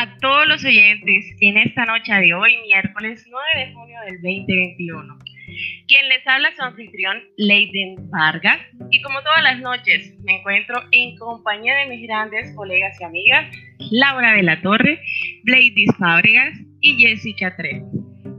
A 0.00 0.16
todos 0.16 0.48
los 0.48 0.64
oyentes 0.64 1.26
en 1.40 1.58
esta 1.58 1.84
noche 1.84 2.10
de 2.10 2.32
hoy, 2.32 2.56
miércoles 2.62 3.28
9 3.30 3.66
de 3.66 3.74
junio 3.74 3.98
del 4.06 4.14
2021. 4.14 5.18
Quien 5.86 6.08
les 6.08 6.26
habla 6.26 6.56
su 6.56 6.62
anfitrión, 6.62 7.18
Leiden 7.36 8.08
Vargas, 8.08 8.60
y 8.90 9.02
como 9.02 9.20
todas 9.20 9.42
las 9.42 9.60
noches 9.60 10.14
me 10.24 10.38
encuentro 10.38 10.82
en 10.92 11.18
compañía 11.18 11.76
de 11.76 11.86
mis 11.88 12.08
grandes 12.08 12.56
colegas 12.56 12.98
y 12.98 13.04
amigas, 13.04 13.54
Laura 13.90 14.32
de 14.32 14.42
la 14.42 14.62
Torre, 14.62 15.02
Bladys 15.44 15.94
Fábregas 15.98 16.58
y 16.80 16.94
Jessica 16.98 17.54
Trejo, 17.56 17.90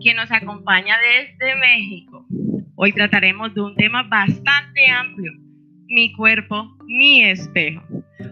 quien 0.01 0.17
nos 0.17 0.31
acompaña 0.31 0.95
desde 0.98 1.55
México. 1.57 2.25
Hoy 2.75 2.91
trataremos 2.91 3.53
de 3.53 3.62
un 3.62 3.75
tema 3.75 4.01
bastante 4.01 4.87
amplio, 4.89 5.34
mi 5.85 6.12
cuerpo, 6.13 6.75
mi 6.87 7.23
espejo. 7.23 7.84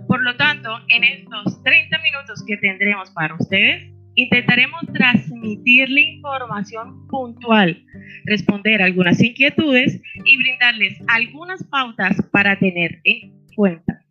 Por 0.10 0.24
lo 0.24 0.36
tanto, 0.38 0.72
en 0.88 1.04
estos 1.04 1.62
30 1.62 2.00
minutos 2.00 2.44
que 2.48 2.58
tendremos 2.58 3.12
para 3.12 3.36
ustedes, 3.36 3.94
intentaremos 4.16 4.82
transmitirle 4.92 6.02
información 6.02 7.08
puntual, 7.08 7.86
responder 8.26 8.82
algunas 8.82 9.22
inquietudes 9.22 10.02
y 10.26 10.38
brindarles 10.38 11.00
algunas 11.08 11.64
pautas 11.66 12.18
para 12.32 12.58
tener 12.58 13.00
en 13.04 13.36
cuenta. 13.56 14.04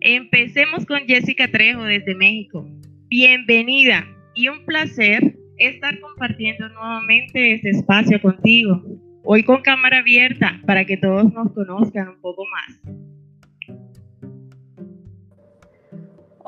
Empecemos 0.00 0.84
con 0.84 1.00
Jessica 1.06 1.48
Trejo 1.48 1.84
desde 1.84 2.14
México. 2.14 2.68
Bienvenida 3.08 4.06
y 4.34 4.48
un 4.48 4.66
placer 4.66 5.34
estar 5.56 5.98
compartiendo 5.98 6.68
nuevamente 6.68 7.54
este 7.54 7.70
espacio 7.70 8.20
contigo. 8.20 8.84
Hoy 9.24 9.44
con 9.44 9.62
cámara 9.62 10.00
abierta 10.00 10.60
para 10.66 10.84
que 10.84 10.98
todos 10.98 11.32
nos 11.32 11.54
conozcan 11.54 12.08
un 12.08 12.20
poco 12.20 12.44
más. 12.52 13.00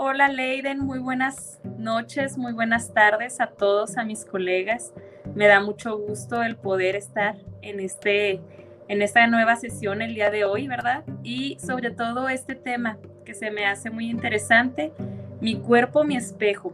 Hola 0.05 0.27
Leiden, 0.27 0.81
muy 0.81 0.99
buenas 0.99 1.61
noches, 1.79 2.37
muy 2.37 2.53
buenas 2.53 2.93
tardes 2.93 3.41
a 3.41 3.47
todos, 3.47 3.97
a 3.97 4.03
mis 4.03 4.25
colegas. 4.25 4.93
Me 5.37 5.47
da 5.47 5.61
mucho 5.61 5.97
gusto 5.97 6.43
el 6.43 6.57
poder 6.57 6.97
estar 6.97 7.37
en, 7.61 7.79
este, 7.79 8.41
en 8.89 9.01
esta 9.01 9.25
nueva 9.29 9.55
sesión 9.55 10.03
el 10.03 10.17
día 10.17 10.33
de 10.33 10.45
hoy, 10.45 10.67
¿verdad? 10.67 11.05
Y 11.23 11.57
sobre 11.61 11.93
todo 11.93 12.29
este 12.29 12.57
tema 12.57 12.99
que 13.25 13.33
se 13.35 13.53
me 13.53 13.65
hace 13.65 13.91
muy 13.91 14.11
interesante, 14.11 14.93
mi 15.41 15.55
cuerpo, 15.61 16.03
mi 16.03 16.17
espejo. 16.17 16.73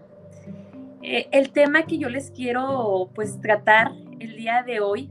Eh, 1.02 1.28
el 1.30 1.52
tema 1.52 1.82
que 1.82 1.98
yo 1.98 2.08
les 2.08 2.30
quiero 2.30 3.10
pues 3.14 3.38
tratar 3.42 3.92
el 4.20 4.36
día 4.36 4.62
de 4.62 4.80
hoy 4.80 5.10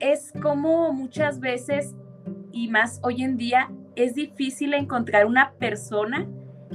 es 0.00 0.34
como 0.42 0.92
muchas 0.92 1.40
veces 1.40 1.94
y 2.52 2.68
más 2.68 3.00
hoy 3.02 3.22
en 3.22 3.38
día 3.38 3.70
es 3.96 4.14
difícil 4.14 4.74
encontrar 4.74 5.24
una 5.24 5.52
persona 5.52 6.28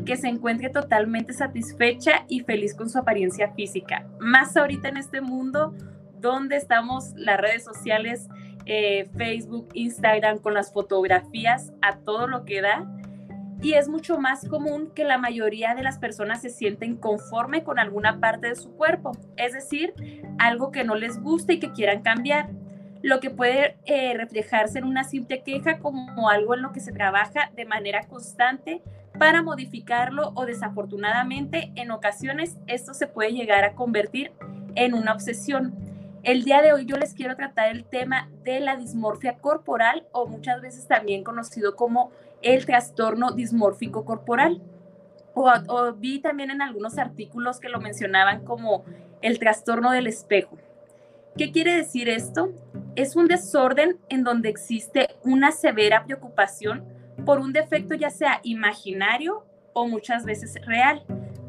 que 0.05 0.17
se 0.17 0.27
encuentre 0.27 0.69
totalmente 0.69 1.33
satisfecha 1.33 2.25
y 2.27 2.41
feliz 2.41 2.75
con 2.75 2.89
su 2.89 2.97
apariencia 2.97 3.53
física. 3.53 4.07
Más 4.19 4.55
ahorita 4.55 4.89
en 4.89 4.97
este 4.97 5.21
mundo 5.21 5.73
donde 6.19 6.55
estamos 6.57 7.13
las 7.15 7.39
redes 7.39 7.63
sociales, 7.63 8.27
eh, 8.65 9.07
Facebook, 9.15 9.69
Instagram, 9.73 10.39
con 10.39 10.53
las 10.53 10.73
fotografías 10.73 11.71
a 11.81 11.97
todo 11.97 12.27
lo 12.27 12.43
que 12.45 12.61
da. 12.61 12.85
Y 13.61 13.73
es 13.73 13.87
mucho 13.87 14.19
más 14.19 14.47
común 14.47 14.91
que 14.93 15.03
la 15.03 15.17
mayoría 15.17 15.73
de 15.73 15.81
las 15.81 15.97
personas 15.97 16.41
se 16.41 16.49
sienten 16.49 16.95
conforme 16.95 17.63
con 17.63 17.79
alguna 17.79 18.19
parte 18.19 18.47
de 18.49 18.55
su 18.55 18.71
cuerpo, 18.75 19.13
es 19.35 19.53
decir, 19.53 19.93
algo 20.37 20.71
que 20.71 20.83
no 20.83 20.95
les 20.95 21.19
gusta 21.19 21.53
y 21.53 21.59
que 21.59 21.71
quieran 21.71 22.03
cambiar 22.03 22.49
lo 23.01 23.19
que 23.19 23.29
puede 23.29 23.77
eh, 23.85 24.13
reflejarse 24.15 24.79
en 24.79 24.85
una 24.85 25.03
simple 25.03 25.41
queja 25.41 25.79
como 25.79 26.29
algo 26.29 26.53
en 26.53 26.61
lo 26.61 26.71
que 26.71 26.79
se 26.79 26.91
trabaja 26.91 27.51
de 27.55 27.65
manera 27.65 28.05
constante 28.07 28.81
para 29.17 29.41
modificarlo 29.41 30.31
o 30.35 30.45
desafortunadamente 30.45 31.71
en 31.75 31.91
ocasiones 31.91 32.57
esto 32.67 32.93
se 32.93 33.07
puede 33.07 33.31
llegar 33.31 33.63
a 33.63 33.73
convertir 33.73 34.31
en 34.75 34.93
una 34.93 35.13
obsesión. 35.13 35.75
El 36.23 36.43
día 36.43 36.61
de 36.61 36.73
hoy 36.73 36.85
yo 36.85 36.97
les 36.97 37.13
quiero 37.13 37.35
tratar 37.35 37.69
el 37.69 37.85
tema 37.85 38.29
de 38.43 38.59
la 38.59 38.75
dismorfia 38.75 39.37
corporal 39.37 40.05
o 40.11 40.27
muchas 40.27 40.61
veces 40.61 40.87
también 40.87 41.23
conocido 41.23 41.75
como 41.75 42.11
el 42.41 42.65
trastorno 42.65 43.31
dismórfico 43.31 44.05
corporal. 44.05 44.61
O, 45.33 45.51
o 45.67 45.93
vi 45.93 46.19
también 46.19 46.49
en 46.49 46.61
algunos 46.61 46.97
artículos 46.97 47.59
que 47.59 47.69
lo 47.69 47.79
mencionaban 47.79 48.43
como 48.43 48.83
el 49.21 49.39
trastorno 49.39 49.91
del 49.91 50.07
espejo. 50.07 50.57
¿Qué 51.37 51.51
quiere 51.51 51.75
decir 51.75 52.09
esto? 52.09 52.49
Es 52.95 53.15
un 53.15 53.27
desorden 53.27 53.99
en 54.09 54.23
donde 54.23 54.49
existe 54.49 55.09
una 55.23 55.51
severa 55.51 56.03
preocupación 56.05 56.96
por 57.25 57.39
un 57.39 57.53
defecto 57.53 57.95
ya 57.95 58.09
sea 58.09 58.39
imaginario 58.43 59.45
o 59.73 59.87
muchas 59.87 60.25
veces 60.25 60.59
real, 60.65 61.03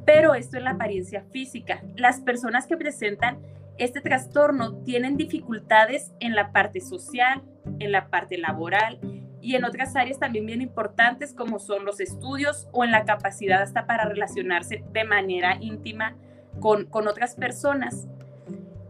pero 0.04 0.34
esto 0.34 0.56
es 0.56 0.62
la 0.62 0.70
apariencia 0.70 1.24
física. 1.30 1.82
Las 1.96 2.20
personas 2.20 2.66
que 2.66 2.76
presentan 2.76 3.38
este 3.78 4.00
trastorno 4.00 4.74
tienen 4.82 5.16
dificultades 5.16 6.12
en 6.20 6.34
la 6.34 6.50
parte 6.50 6.80
social, 6.80 7.42
en 7.78 7.92
la 7.92 8.08
parte 8.08 8.36
laboral 8.36 8.98
y 9.40 9.54
en 9.54 9.64
otras 9.64 9.94
áreas 9.94 10.18
también 10.18 10.46
bien 10.46 10.60
importantes 10.62 11.32
como 11.32 11.58
son 11.58 11.84
los 11.84 12.00
estudios 12.00 12.68
o 12.72 12.84
en 12.84 12.90
la 12.90 13.04
capacidad 13.04 13.62
hasta 13.62 13.86
para 13.86 14.04
relacionarse 14.04 14.82
de 14.92 15.04
manera 15.04 15.58
íntima 15.60 16.16
con, 16.60 16.86
con 16.86 17.06
otras 17.06 17.36
personas. 17.36 18.08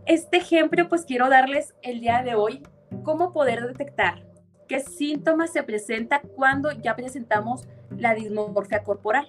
Este 0.06 0.38
ejemplo 0.38 0.88
pues 0.88 1.04
quiero 1.04 1.28
darles 1.28 1.74
el 1.82 2.00
día 2.00 2.22
de 2.22 2.34
hoy 2.34 2.62
cómo 3.02 3.32
poder 3.32 3.66
detectar 3.66 4.27
qué 4.68 4.80
síntomas 4.80 5.52
se 5.52 5.62
presentan 5.62 6.20
cuando 6.36 6.70
ya 6.70 6.94
presentamos 6.94 7.66
la 7.90 8.14
dismorfia 8.14 8.84
corporal. 8.84 9.26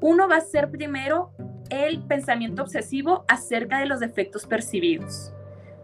Uno 0.00 0.28
va 0.28 0.36
a 0.36 0.40
ser 0.40 0.70
primero 0.70 1.30
el 1.70 2.02
pensamiento 2.02 2.62
obsesivo 2.62 3.24
acerca 3.28 3.78
de 3.78 3.86
los 3.86 4.00
defectos 4.00 4.46
percibidos. 4.46 5.32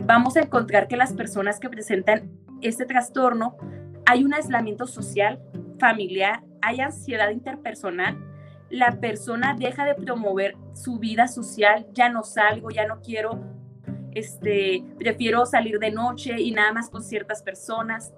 Vamos 0.01 0.37
a 0.37 0.41
encontrar 0.41 0.89
que 0.89 0.97
las 0.97 1.13
personas 1.13 1.61
que 1.61 1.71
presentan 1.71 2.31
este 2.61 2.85
trastorno 2.85 3.57
hay 4.05 4.25
un 4.25 4.35
aislamiento 4.35 4.87
social, 4.87 5.41
familiar, 5.79 6.43
hay 6.61 6.81
ansiedad 6.81 7.31
interpersonal, 7.31 8.19
la 8.69 9.01
persona 9.01 9.55
deja 9.59 9.85
de 9.85 9.95
promover 9.95 10.57
su 10.73 10.99
vida 10.99 11.29
social, 11.29 11.87
ya 11.93 12.09
no 12.09 12.23
salgo, 12.25 12.71
ya 12.71 12.87
no 12.87 13.01
quiero 13.01 13.41
este, 14.15 14.85
prefiero 14.99 15.47
salir 15.47 15.79
de 15.79 15.91
noche 15.91 16.41
y 16.41 16.53
nada 16.53 16.73
más 16.73 16.91
con 16.91 17.03
ciertas 17.03 17.43
personas. 17.43 18.13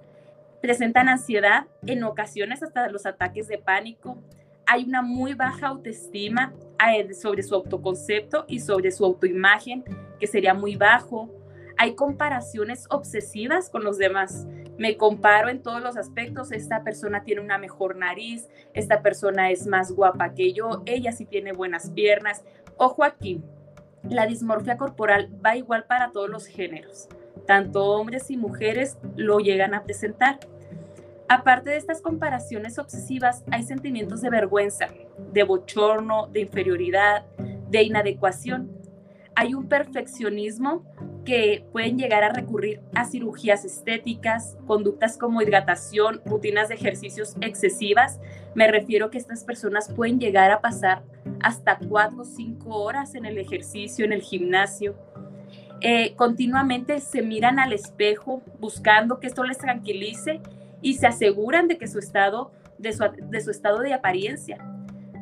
Presentan 0.65 1.09
ansiedad, 1.09 1.67
en 1.85 2.03
ocasiones 2.03 2.63
hasta 2.63 2.89
los 2.89 3.05
ataques 3.05 3.47
de 3.47 3.59
pánico. 3.59 4.17
Hay 4.65 4.83
una 4.85 5.03
muy 5.03 5.35
baja 5.35 5.67
autoestima 5.67 6.55
eh, 6.83 7.13
sobre 7.13 7.43
su 7.43 7.53
autoconcepto 7.53 8.45
y 8.47 8.61
sobre 8.61 8.89
su 8.89 9.05
autoimagen, 9.05 9.83
que 10.19 10.25
sería 10.25 10.55
muy 10.55 10.75
bajo. 10.75 11.29
Hay 11.77 11.93
comparaciones 11.93 12.87
obsesivas 12.89 13.69
con 13.69 13.83
los 13.83 13.99
demás. 13.99 14.47
Me 14.79 14.97
comparo 14.97 15.49
en 15.49 15.61
todos 15.61 15.83
los 15.83 15.97
aspectos. 15.97 16.51
Esta 16.51 16.83
persona 16.83 17.23
tiene 17.23 17.41
una 17.41 17.59
mejor 17.59 17.95
nariz, 17.95 18.49
esta 18.73 19.03
persona 19.03 19.51
es 19.51 19.67
más 19.67 19.91
guapa 19.91 20.33
que 20.33 20.51
yo, 20.51 20.81
ella 20.87 21.11
sí 21.11 21.25
tiene 21.25 21.53
buenas 21.53 21.91
piernas. 21.91 22.43
Ojo 22.77 23.03
aquí, 23.03 23.39
la 24.09 24.25
dismorfia 24.25 24.77
corporal 24.77 25.29
va 25.45 25.55
igual 25.55 25.85
para 25.85 26.11
todos 26.11 26.27
los 26.31 26.47
géneros. 26.47 27.07
Tanto 27.45 27.85
hombres 27.85 28.31
y 28.31 28.37
mujeres 28.37 28.97
lo 29.15 29.37
llegan 29.37 29.75
a 29.75 29.83
presentar. 29.83 30.39
Aparte 31.27 31.71
de 31.71 31.77
estas 31.77 32.01
comparaciones 32.01 32.77
obsesivas, 32.77 33.43
hay 33.51 33.63
sentimientos 33.63 34.21
de 34.21 34.29
vergüenza, 34.29 34.89
de 35.33 35.43
bochorno, 35.43 36.27
de 36.27 36.41
inferioridad, 36.41 37.25
de 37.69 37.81
inadecuación. 37.81 38.71
Hay 39.33 39.55
un 39.55 39.67
perfeccionismo 39.67 40.83
que 41.25 41.65
pueden 41.71 41.97
llegar 41.97 42.23
a 42.23 42.29
recurrir 42.29 42.79
a 42.93 43.05
cirugías 43.05 43.65
estéticas, 43.65 44.55
conductas 44.67 45.17
como 45.17 45.41
hidratación, 45.41 46.21
rutinas 46.25 46.69
de 46.69 46.75
ejercicios 46.75 47.35
excesivas. 47.41 48.19
Me 48.53 48.67
refiero 48.67 49.09
que 49.09 49.17
estas 49.17 49.43
personas 49.43 49.91
pueden 49.91 50.19
llegar 50.19 50.51
a 50.51 50.61
pasar 50.61 51.03
hasta 51.41 51.79
cuatro 51.79 52.21
o 52.21 52.25
cinco 52.25 52.77
horas 52.83 53.15
en 53.15 53.25
el 53.25 53.39
ejercicio, 53.39 54.05
en 54.05 54.13
el 54.13 54.21
gimnasio. 54.21 54.95
Eh, 55.81 56.15
continuamente 56.15 57.01
se 57.01 57.21
miran 57.21 57.59
al 57.59 57.73
espejo 57.73 58.41
buscando 58.59 59.19
que 59.19 59.27
esto 59.27 59.43
les 59.43 59.57
tranquilice 59.57 60.39
y 60.85 60.93
se 60.93 61.07
aseguran 61.07 61.67
de 61.67 61.79
que 61.79 61.87
su 61.87 61.97
estado, 61.97 62.51
de 62.77 62.93
su, 62.93 63.03
de 63.17 63.41
su 63.41 63.49
estado 63.49 63.79
de 63.79 63.95
apariencia. 63.95 64.59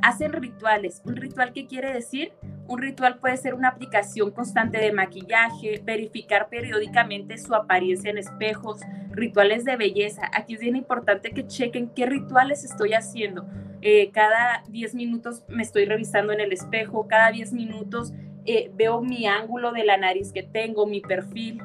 Hacen 0.01 0.33
rituales. 0.33 1.01
¿Un 1.05 1.15
ritual 1.15 1.53
qué 1.53 1.67
quiere 1.67 1.93
decir? 1.93 2.33
Un 2.67 2.81
ritual 2.81 3.17
puede 3.19 3.37
ser 3.37 3.53
una 3.53 3.69
aplicación 3.69 4.31
constante 4.31 4.77
de 4.77 4.91
maquillaje, 4.91 5.81
verificar 5.81 6.49
periódicamente 6.49 7.37
su 7.37 7.55
apariencia 7.55 8.11
en 8.11 8.17
espejos, 8.17 8.81
rituales 9.11 9.63
de 9.63 9.77
belleza. 9.77 10.29
Aquí 10.33 10.55
es 10.55 10.59
bien 10.59 10.75
importante 10.75 11.31
que 11.31 11.47
chequen 11.47 11.87
qué 11.95 12.07
rituales 12.07 12.65
estoy 12.65 12.91
haciendo. 12.91 13.45
Eh, 13.81 14.11
cada 14.11 14.65
10 14.67 14.95
minutos 14.95 15.45
me 15.47 15.63
estoy 15.63 15.85
revisando 15.85 16.33
en 16.33 16.41
el 16.41 16.51
espejo, 16.51 17.07
cada 17.07 17.31
10 17.31 17.53
minutos 17.53 18.11
eh, 18.45 18.69
veo 18.75 18.99
mi 18.99 19.27
ángulo 19.27 19.71
de 19.71 19.85
la 19.85 19.95
nariz 19.95 20.33
que 20.33 20.43
tengo, 20.43 20.85
mi 20.85 20.99
perfil. 20.99 21.61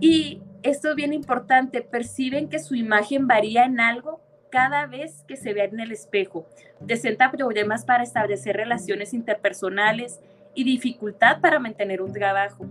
Y 0.00 0.42
esto 0.62 0.90
es 0.90 0.96
bien 0.96 1.12
importante, 1.12 1.82
perciben 1.82 2.48
que 2.48 2.58
su 2.58 2.74
imagen 2.74 3.26
varía 3.26 3.64
en 3.64 3.80
algo 3.80 4.20
cada 4.50 4.86
vez 4.86 5.24
que 5.26 5.36
se 5.36 5.54
vea 5.54 5.64
en 5.64 5.80
el 5.80 5.92
espejo. 5.92 6.46
Presenta 6.86 7.30
problemas 7.30 7.84
para 7.84 8.02
establecer 8.02 8.56
relaciones 8.56 9.14
interpersonales 9.14 10.20
y 10.54 10.64
dificultad 10.64 11.40
para 11.40 11.58
mantener 11.58 12.02
un 12.02 12.12
trabajo. 12.12 12.66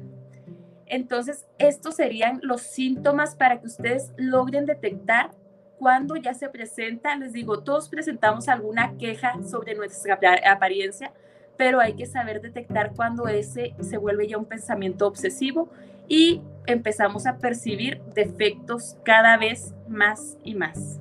Entonces, 0.85 1.45
estos 1.57 1.95
serían 1.95 2.39
los 2.43 2.61
síntomas 2.61 3.35
para 3.35 3.59
que 3.59 3.67
ustedes 3.67 4.13
logren 4.17 4.65
detectar 4.65 5.31
cuando 5.79 6.15
ya 6.15 6.33
se 6.33 6.49
presenta. 6.49 7.15
Les 7.15 7.33
digo, 7.33 7.63
todos 7.63 7.89
presentamos 7.89 8.47
alguna 8.47 8.97
queja 8.97 9.41
sobre 9.41 9.73
nuestra 9.73 10.19
apariencia, 10.45 11.11
pero 11.57 11.79
hay 11.79 11.93
que 11.93 12.05
saber 12.05 12.41
detectar 12.41 12.93
cuando 12.93 13.27
ese 13.27 13.73
se 13.79 13.97
vuelve 13.97 14.27
ya 14.27 14.37
un 14.37 14.45
pensamiento 14.45 15.07
obsesivo 15.07 15.69
y 16.11 16.41
empezamos 16.67 17.25
a 17.25 17.37
percibir 17.37 18.01
defectos 18.13 18.97
cada 19.05 19.37
vez 19.37 19.73
más 19.87 20.37
y 20.43 20.55
más. 20.55 20.99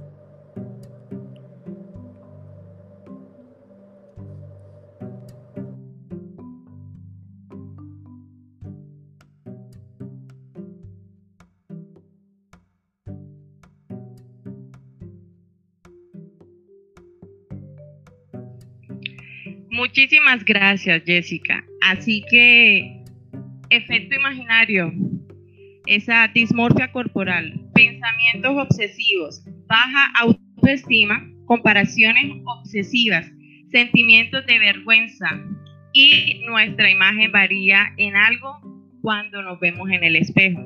Muchísimas 19.70 20.44
gracias, 20.44 21.02
Jessica. 21.04 21.64
Así 21.80 22.22
que, 22.30 22.99
efecto 23.70 24.16
imaginario, 24.16 24.92
esa 25.86 26.28
dismorfia 26.28 26.92
corporal, 26.92 27.60
pensamientos 27.74 28.56
obsesivos, 28.56 29.42
baja 29.66 30.12
autoestima, 30.20 31.26
comparaciones 31.46 32.24
obsesivas, 32.44 33.30
sentimientos 33.70 34.44
de 34.46 34.58
vergüenza 34.58 35.40
y 35.92 36.42
nuestra 36.46 36.90
imagen 36.90 37.32
varía 37.32 37.92
en 37.96 38.16
algo 38.16 38.60
cuando 39.02 39.42
nos 39.42 39.58
vemos 39.60 39.88
en 39.90 40.04
el 40.04 40.16
espejo. 40.16 40.60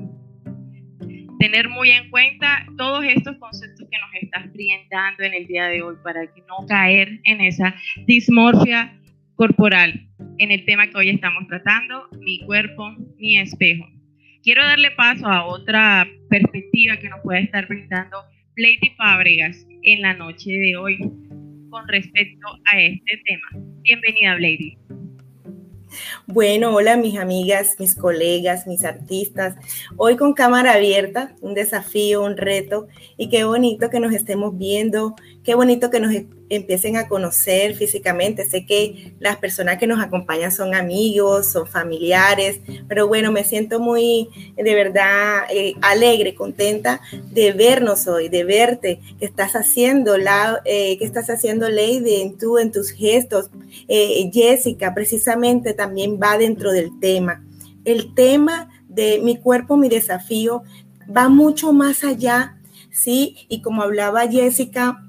Tener 1.39 1.69
muy 1.69 1.91
en 1.91 2.11
cuenta 2.11 2.67
todos 2.77 3.05
estos 3.05 3.37
conceptos 3.37 3.87
que 3.91 3.99
nos 3.99 4.23
estás 4.23 4.51
brindando 4.53 5.25
en 5.25 5.35
el 5.35 5.47
día 5.47 5.67
de 5.67 5.83
hoy 5.83 5.97
para 6.03 6.27
que 6.33 6.41
no 6.49 6.67
caer 6.67 7.21
en 7.25 7.41
esa 7.43 7.75
dismorfia 8.07 8.99
corporal 9.37 10.09
en 10.39 10.51
el 10.51 10.65
tema 10.65 10.89
que 10.89 10.97
hoy 10.97 11.11
estamos 11.11 11.47
tratando, 11.49 12.09
mi 12.21 12.41
cuerpo, 12.41 12.91
mi 13.19 13.39
espejo. 13.39 13.85
Quiero 14.43 14.63
darle 14.63 14.91
paso 14.93 15.27
a 15.27 15.47
otra 15.47 16.07
perspectiva 16.29 16.97
que 16.99 17.09
nos 17.09 17.21
puede 17.23 17.43
estar 17.43 17.67
brindando 17.67 18.19
Lady 18.57 18.93
Fábregas 18.97 19.67
en 19.83 20.03
la 20.03 20.15
noche 20.15 20.51
de 20.51 20.77
hoy 20.77 20.99
con 21.71 21.89
respecto 21.89 22.47
a 22.67 22.81
este 22.81 23.23
tema. 23.25 23.65
Bienvenida, 23.83 24.35
Lady. 24.35 24.77
Bueno, 26.27 26.75
hola 26.75 26.97
mis 26.97 27.17
amigas, 27.19 27.77
mis 27.79 27.95
colegas, 27.95 28.67
mis 28.67 28.85
artistas. 28.85 29.55
Hoy 29.97 30.17
con 30.17 30.33
cámara 30.33 30.75
abierta, 30.75 31.35
un 31.41 31.55
desafío, 31.55 32.23
un 32.23 32.37
reto 32.37 32.89
y 33.17 33.29
qué 33.29 33.45
bonito 33.45 33.91
que 33.91 34.01
nos 34.01 34.13
estemos 34.13 34.59
viendo, 34.59 35.15
qué 35.45 35.55
bonito 35.55 35.91
que 35.91 36.01
nos 36.01 36.13
empiecen 36.49 36.97
a 36.97 37.09
conocer 37.09 37.75
físicamente. 37.75 38.49
Sé 38.49 38.67
que 38.67 39.15
las 39.19 39.37
personas 39.37 39.79
que 39.79 39.87
nos 39.87 40.03
acompañan 40.03 40.53
son 40.53 40.75
amigos, 40.75 41.51
son 41.51 41.67
familiares, 41.67 42.61
pero 42.89 43.09
bueno, 43.09 43.33
me 43.33 43.45
siento 43.45 43.81
muy, 43.81 44.29
de 44.57 44.75
verdad, 44.75 45.45
eh, 45.51 45.75
alegre, 45.83 46.35
contenta 46.35 47.01
de 47.31 47.53
vernos 47.53 48.07
hoy, 48.07 48.29
de 48.29 48.45
verte, 48.45 49.01
que 49.19 49.25
estás 49.25 49.55
haciendo, 49.55 50.17
la, 50.19 50.61
eh, 50.65 50.99
que 50.99 51.05
estás 51.05 51.31
haciendo, 51.31 51.69
Lady, 51.69 52.23
en 52.23 52.39
tú, 52.39 52.59
en 52.59 52.73
tus 52.73 52.91
gestos. 52.91 53.51
Eh, 53.89 54.31
Jessica, 54.33 54.95
precisamente 54.95 55.75
también 55.75 56.19
va 56.23 56.39
dentro 56.39 56.73
del 56.73 56.99
tema. 57.01 57.45
El 57.85 58.15
tema 58.15 58.71
de 58.89 59.21
mi 59.23 59.37
cuerpo, 59.37 59.77
mi 59.77 59.89
desafío, 59.89 60.63
va 61.15 61.29
mucho 61.29 61.73
más 61.73 62.05
allá, 62.05 62.57
¿sí? 62.91 63.37
Y 63.49 63.61
como 63.61 63.83
hablaba 63.83 64.29
Jessica, 64.29 65.04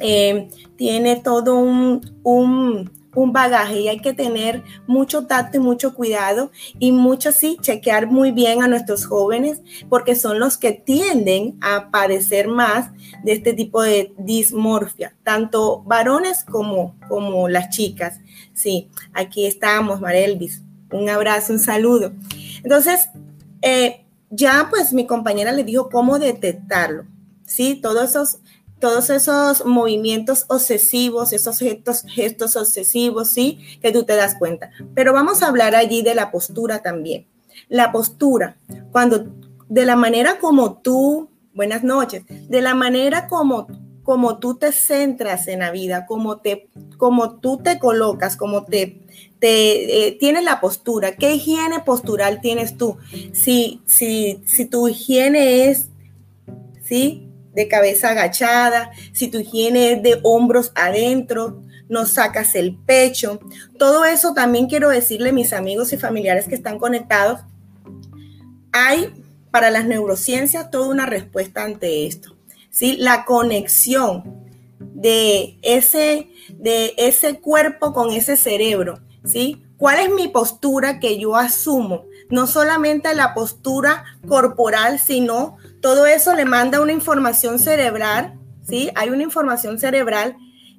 eh, 0.00 0.48
tiene 0.76 1.16
todo 1.16 1.56
un, 1.56 2.00
un, 2.22 2.90
bagaje 3.32 3.80
y 3.80 3.88
hay 3.88 3.98
que 3.98 4.12
tener 4.12 4.62
mucho 4.86 5.26
tacto 5.26 5.56
y 5.56 5.60
mucho 5.60 5.92
cuidado 5.92 6.52
y 6.78 6.92
mucho 6.92 7.32
sí, 7.32 7.58
chequear 7.60 8.06
muy 8.06 8.30
bien 8.30 8.62
a 8.62 8.68
nuestros 8.68 9.06
jóvenes 9.06 9.60
porque 9.88 10.14
son 10.14 10.38
los 10.38 10.56
que 10.56 10.70
tienden 10.70 11.58
a 11.60 11.90
padecer 11.90 12.46
más 12.46 12.92
de 13.24 13.32
este 13.32 13.54
tipo 13.54 13.82
de 13.82 14.14
dismorfia, 14.18 15.16
tanto 15.24 15.82
varones 15.82 16.44
como, 16.44 16.94
como 17.08 17.48
las 17.48 17.70
chicas. 17.70 18.20
Sí, 18.54 18.88
aquí 19.12 19.46
estamos, 19.46 20.00
Marelvis. 20.00 20.62
Un 20.92 21.08
abrazo, 21.10 21.52
un 21.52 21.58
saludo. 21.58 22.12
Entonces, 22.62 23.08
eh, 23.62 24.04
ya 24.30 24.68
pues 24.70 24.92
mi 24.92 25.06
compañera 25.06 25.52
le 25.52 25.64
dijo 25.64 25.88
cómo 25.90 26.18
detectarlo. 26.18 27.04
Sí, 27.44 27.80
todos 27.80 28.10
esos 28.10 28.38
todos 28.78 29.10
esos 29.10 29.64
movimientos 29.64 30.44
obsesivos, 30.48 31.32
esos 31.32 31.58
gestos, 31.58 32.04
gestos 32.06 32.56
obsesivos, 32.56 33.28
¿sí? 33.28 33.58
Que 33.82 33.92
tú 33.92 34.04
te 34.04 34.14
das 34.14 34.36
cuenta. 34.36 34.70
Pero 34.94 35.12
vamos 35.12 35.42
a 35.42 35.48
hablar 35.48 35.74
allí 35.74 36.02
de 36.02 36.14
la 36.14 36.30
postura 36.30 36.82
también. 36.82 37.26
La 37.68 37.92
postura, 37.92 38.56
cuando 38.92 39.26
de 39.68 39.84
la 39.84 39.96
manera 39.96 40.38
como 40.38 40.78
tú, 40.78 41.28
buenas 41.54 41.82
noches, 41.82 42.24
de 42.28 42.62
la 42.62 42.74
manera 42.74 43.26
como, 43.26 43.66
como 44.02 44.38
tú 44.38 44.54
te 44.54 44.72
centras 44.72 45.48
en 45.48 45.58
la 45.60 45.70
vida, 45.70 46.06
como, 46.06 46.38
te, 46.38 46.68
como 46.96 47.36
tú 47.40 47.58
te 47.58 47.78
colocas, 47.78 48.36
como 48.36 48.64
te, 48.64 49.02
te 49.38 50.06
eh, 50.06 50.12
tienes 50.12 50.44
la 50.44 50.60
postura, 50.60 51.16
¿qué 51.16 51.34
higiene 51.34 51.80
postural 51.80 52.40
tienes 52.40 52.76
tú? 52.76 52.96
Si, 53.32 53.82
si, 53.86 54.40
si 54.46 54.64
tu 54.64 54.88
higiene 54.88 55.68
es, 55.68 55.88
¿sí? 56.82 57.27
De 57.58 57.66
cabeza 57.66 58.10
agachada, 58.10 58.92
si 59.12 59.26
tu 59.26 59.40
higiene 59.40 59.94
es 59.94 60.02
de 60.04 60.20
hombros 60.22 60.70
adentro, 60.76 61.60
no 61.88 62.06
sacas 62.06 62.54
el 62.54 62.76
pecho. 62.76 63.40
Todo 63.76 64.04
eso 64.04 64.32
también 64.32 64.68
quiero 64.68 64.90
decirle 64.90 65.32
mis 65.32 65.52
amigos 65.52 65.92
y 65.92 65.96
familiares 65.96 66.46
que 66.46 66.54
están 66.54 66.78
conectados. 66.78 67.40
Hay 68.72 69.12
para 69.50 69.72
las 69.72 69.86
neurociencias 69.86 70.70
toda 70.70 70.86
una 70.86 71.04
respuesta 71.04 71.64
ante 71.64 72.06
esto. 72.06 72.36
¿sí? 72.70 72.96
La 72.96 73.24
conexión 73.24 74.46
de 74.78 75.58
ese, 75.62 76.28
de 76.50 76.94
ese 76.96 77.40
cuerpo 77.40 77.92
con 77.92 78.12
ese 78.12 78.36
cerebro. 78.36 79.00
¿sí? 79.24 79.64
¿Cuál 79.76 79.98
es 79.98 80.10
mi 80.14 80.28
postura 80.28 81.00
que 81.00 81.18
yo 81.18 81.34
asumo? 81.34 82.04
No 82.30 82.46
solamente 82.46 83.14
la 83.14 83.34
postura 83.34 84.04
corporal, 84.26 84.98
sino 84.98 85.56
todo 85.80 86.06
eso 86.06 86.34
le 86.34 86.44
manda 86.44 86.80
una 86.80 86.92
información 86.92 87.58
cerebral, 87.58 88.38
¿sí? 88.66 88.90
Hay 88.94 89.10
una 89.10 89.22
información 89.22 89.78
cerebral 89.78 90.36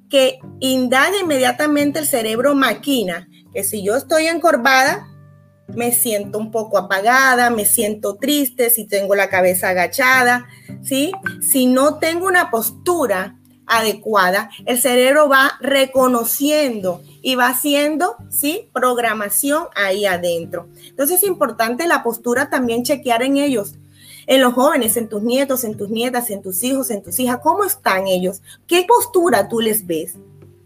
que 0.08 0.38
indaga 0.60 1.16
inmediatamente 1.22 1.98
el 1.98 2.06
cerebro 2.06 2.54
maquina, 2.54 3.28
que 3.52 3.64
si 3.64 3.82
yo 3.84 3.96
estoy 3.96 4.26
encorvada, 4.26 5.06
me 5.68 5.92
siento 5.92 6.38
un 6.38 6.50
poco 6.50 6.78
apagada, 6.78 7.50
me 7.50 7.64
siento 7.64 8.16
triste, 8.16 8.70
si 8.70 8.86
tengo 8.86 9.14
la 9.14 9.28
cabeza 9.28 9.70
agachada, 9.70 10.46
¿sí? 10.82 11.12
Si 11.40 11.66
no 11.66 11.98
tengo 11.98 12.26
una 12.26 12.50
postura 12.50 13.36
adecuada, 13.66 14.50
el 14.66 14.80
cerebro 14.80 15.28
va 15.28 15.52
reconociendo 15.60 17.02
y 17.22 17.34
va 17.34 17.48
haciendo, 17.48 18.16
¿sí? 18.30 18.68
Programación 18.72 19.64
ahí 19.74 20.06
adentro. 20.06 20.68
Entonces 20.88 21.18
es 21.18 21.28
importante 21.28 21.86
la 21.86 22.02
postura 22.02 22.50
también 22.50 22.82
chequear 22.82 23.22
en 23.22 23.36
ellos 23.36 23.74
en 24.30 24.40
los 24.40 24.54
jóvenes, 24.54 24.96
en 24.96 25.08
tus 25.08 25.22
nietos, 25.22 25.64
en 25.64 25.76
tus 25.76 25.90
nietas, 25.90 26.30
en 26.30 26.40
tus 26.40 26.62
hijos, 26.62 26.90
en 26.90 27.02
tus 27.02 27.18
hijas, 27.18 27.40
¿cómo 27.42 27.64
están 27.64 28.06
ellos? 28.06 28.42
¿Qué 28.68 28.86
postura 28.86 29.48
tú 29.48 29.58
les 29.58 29.84
ves 29.84 30.14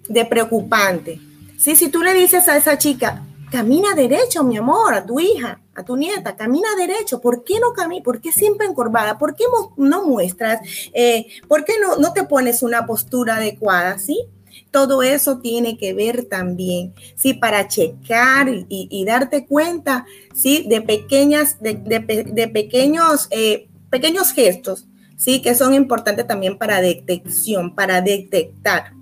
de 0.06 0.26
preocupante? 0.26 1.18
¿Sí? 1.56 1.74
Si 1.74 1.88
tú 1.88 2.02
le 2.02 2.12
dices 2.12 2.46
a 2.48 2.58
esa 2.58 2.76
chica, 2.76 3.22
camina 3.50 3.94
derecho, 3.94 4.44
mi 4.44 4.58
amor, 4.58 4.92
a 4.92 5.06
tu 5.06 5.18
hija, 5.18 5.62
a 5.74 5.82
tu 5.82 5.96
nieta, 5.96 6.36
camina 6.36 6.68
derecho, 6.76 7.22
¿por 7.22 7.42
qué 7.42 7.58
no 7.58 7.72
camina? 7.72 8.02
¿Por 8.02 8.20
qué 8.20 8.32
siempre 8.32 8.66
encorvada? 8.66 9.16
¿Por 9.16 9.34
qué 9.34 9.44
no 9.78 10.04
muestras? 10.04 10.60
Eh, 10.92 11.26
¿Por 11.48 11.64
qué 11.64 11.74
no, 11.80 11.96
no 11.96 12.12
te 12.12 12.24
pones 12.24 12.62
una 12.62 12.84
postura 12.84 13.36
adecuada? 13.36 13.98
¿Sí? 13.98 14.26
Todo 14.74 15.04
eso 15.04 15.38
tiene 15.38 15.78
que 15.78 15.94
ver 15.94 16.24
también, 16.24 16.94
¿sí? 17.14 17.32
Para 17.32 17.68
checar 17.68 18.48
y, 18.68 19.04
darte 19.04 19.46
cuenta, 19.46 20.04
¿sí? 20.34 20.66
De 20.68 20.82
pequeñas, 20.82 21.58
de, 21.60 22.50
pequeños, 22.52 23.28
eh, 23.30 23.68
pequeños 23.88 24.32
gestos, 24.32 24.88
¿sí? 25.16 25.40
Que 25.40 25.54
son 25.54 25.74
importantes 25.74 26.26
también 26.26 26.58
para 26.58 26.80
detección, 26.80 27.76
para 27.76 28.00
detectar. 28.00 28.94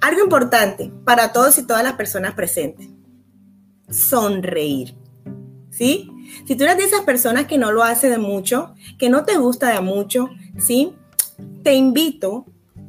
Algo 0.00 0.24
importante 0.24 0.90
para 1.04 1.32
todos 1.32 1.56
y 1.58 1.62
todas 1.64 1.84
las 1.84 1.92
personas 1.92 2.34
presentes, 2.34 2.88
sonreír, 3.88 4.96
¿sí? 5.70 6.10
Si 6.48 6.56
tú 6.56 6.64
eres 6.64 6.78
de 6.78 6.84
esas 6.86 7.02
personas 7.02 7.46
que 7.46 7.58
no 7.58 7.70
lo 7.70 7.84
hace 7.84 8.10
de 8.10 8.18
mucho, 8.18 8.74
que 8.98 9.08
no 9.08 9.24
te 9.24 9.36
gusta 9.36 9.72
de 9.72 9.80
mucho, 9.80 10.30
¿sí? 10.58 10.96
Te 11.62 11.74
invito 11.74 12.44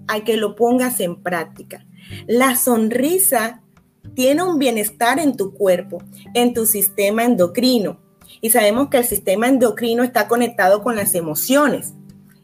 a 0.07 0.23
que 0.23 0.37
lo 0.37 0.55
pongas 0.55 0.99
en 0.99 1.21
práctica. 1.21 1.85
La 2.27 2.55
sonrisa 2.55 3.61
tiene 4.15 4.43
un 4.43 4.59
bienestar 4.59 5.19
en 5.19 5.35
tu 5.37 5.53
cuerpo, 5.53 6.03
en 6.33 6.53
tu 6.53 6.65
sistema 6.65 7.23
endocrino. 7.23 7.99
Y 8.41 8.49
sabemos 8.49 8.89
que 8.89 8.97
el 8.97 9.05
sistema 9.05 9.47
endocrino 9.47 10.03
está 10.03 10.27
conectado 10.27 10.83
con 10.83 10.95
las 10.95 11.15
emociones, 11.15 11.93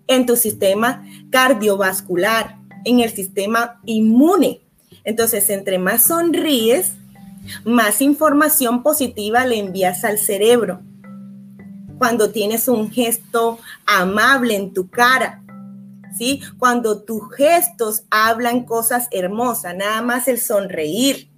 en 0.07 0.25
tu 0.25 0.35
sistema 0.35 1.05
cardiovascular, 1.29 2.57
en 2.85 3.01
el 3.01 3.11
sistema 3.11 3.81
inmune. 3.85 4.61
Entonces, 5.03 5.49
entre 5.49 5.77
más 5.77 6.03
sonríes, 6.03 6.93
más 7.65 8.01
información 8.01 8.83
positiva 8.83 9.45
le 9.45 9.59
envías 9.59 10.03
al 10.03 10.17
cerebro. 10.17 10.81
Cuando 11.97 12.31
tienes 12.31 12.67
un 12.67 12.89
gesto 12.91 13.59
amable 13.85 14.55
en 14.55 14.73
tu 14.73 14.89
cara, 14.89 15.43
¿sí? 16.17 16.41
Cuando 16.57 17.03
tus 17.03 17.33
gestos 17.35 18.03
hablan 18.09 18.65
cosas 18.65 19.07
hermosas, 19.11 19.75
nada 19.75 20.01
más 20.01 20.27
el 20.27 20.39
sonreír. 20.39 21.29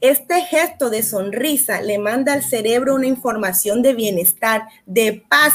Este 0.00 0.42
gesto 0.42 0.90
de 0.90 1.02
sonrisa 1.02 1.80
le 1.82 1.98
manda 1.98 2.32
al 2.32 2.42
cerebro 2.42 2.94
una 2.94 3.06
información 3.06 3.82
de 3.82 3.94
bienestar, 3.94 4.68
de 4.86 5.24
paz. 5.28 5.52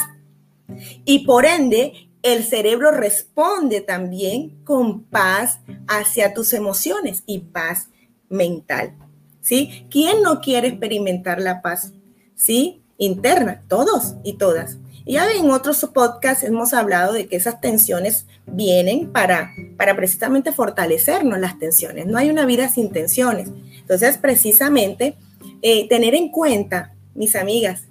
Y 1.06 1.26
por 1.26 1.46
ende, 1.46 2.10
el 2.24 2.44
cerebro 2.44 2.92
responde 2.92 3.82
también 3.82 4.64
con 4.64 5.04
paz 5.04 5.60
hacia 5.88 6.34
tus 6.34 6.54
emociones 6.54 7.24
y 7.26 7.40
paz 7.40 7.90
mental. 8.30 8.94
¿Sí? 9.42 9.88
¿Quién 9.90 10.22
no 10.22 10.40
quiere 10.40 10.68
experimentar 10.68 11.42
la 11.42 11.62
paz? 11.62 11.94
¿Sí? 12.36 12.82
Interna, 12.98 13.64
todos 13.68 14.16
y 14.24 14.34
todas. 14.34 14.78
Y 15.06 15.14
ya 15.14 15.32
en 15.32 15.50
otros 15.50 15.88
podcasts 15.94 16.44
hemos 16.44 16.74
hablado 16.74 17.14
de 17.14 17.28
que 17.28 17.36
esas 17.36 17.60
tensiones 17.62 18.26
vienen 18.46 19.12
para, 19.12 19.52
para 19.78 19.96
precisamente 19.96 20.52
fortalecernos 20.52 21.40
las 21.40 21.58
tensiones. 21.58 22.06
No 22.06 22.18
hay 22.18 22.30
una 22.30 22.46
vida 22.46 22.70
sin 22.70 22.92
tensiones. 22.92 23.50
Entonces, 23.80 24.18
precisamente, 24.18 25.16
eh, 25.62 25.88
tener 25.88 26.16
en 26.16 26.30
cuenta, 26.30 26.94
mis 27.16 27.36
amigas, 27.36 27.84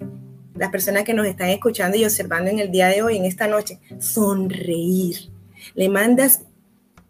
las 0.55 0.69
personas 0.69 1.03
que 1.03 1.13
nos 1.13 1.27
están 1.27 1.49
escuchando 1.49 1.97
y 1.97 2.05
observando 2.05 2.49
en 2.49 2.59
el 2.59 2.71
día 2.71 2.87
de 2.87 3.01
hoy, 3.01 3.17
en 3.17 3.25
esta 3.25 3.47
noche, 3.47 3.79
sonreír. 3.99 5.31
Le 5.75 5.89
mandas 5.89 6.41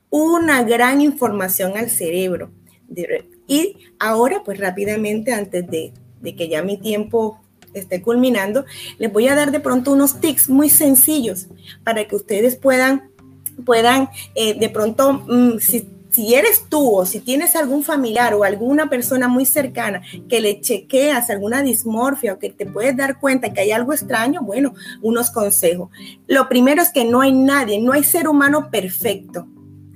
una 0.09 0.63
gran 0.63 1.01
información 1.01 1.77
al 1.77 1.89
cerebro. 1.89 2.51
Y 3.47 3.77
ahora, 3.99 4.43
pues 4.43 4.59
rápidamente, 4.59 5.33
antes 5.33 5.65
de, 5.67 5.93
que 6.21 6.49
ya 6.49 6.61
mi 6.61 6.77
tiempo 6.77 7.41
esté 7.73 8.01
culminando, 8.01 8.65
les 8.97 9.11
voy 9.11 9.27
a 9.27 9.35
dar 9.35 9.51
de 9.51 9.59
pronto 9.59 9.91
unos 9.91 10.19
tips 10.19 10.49
muy 10.49 10.69
sencillos 10.69 11.47
para 11.83 12.07
que 12.07 12.15
ustedes 12.15 12.55
puedan, 12.55 13.09
puedan 13.65 14.09
eh, 14.35 14.53
de 14.57 14.69
pronto, 14.69 15.13
mm, 15.27 15.59
si 15.59 15.87
si 16.11 16.35
eres 16.35 16.65
tú 16.69 16.97
o 16.97 17.05
si 17.05 17.21
tienes 17.21 17.55
algún 17.55 17.83
familiar 17.83 18.33
o 18.33 18.43
alguna 18.43 18.89
persona 18.89 19.27
muy 19.27 19.45
cercana 19.45 20.01
que 20.27 20.41
le 20.41 20.59
chequeas 20.59 21.29
alguna 21.29 21.63
dismorfia 21.63 22.33
o 22.33 22.39
que 22.39 22.49
te 22.49 22.65
puedes 22.65 22.95
dar 22.97 23.19
cuenta 23.19 23.53
que 23.53 23.61
hay 23.61 23.71
algo 23.71 23.93
extraño, 23.93 24.41
bueno, 24.41 24.73
unos 25.01 25.31
consejos. 25.31 25.89
Lo 26.27 26.49
primero 26.49 26.81
es 26.81 26.89
que 26.91 27.05
no 27.05 27.21
hay 27.21 27.31
nadie, 27.31 27.81
no 27.81 27.93
hay 27.93 28.03
ser 28.03 28.27
humano 28.27 28.69
perfecto. 28.69 29.47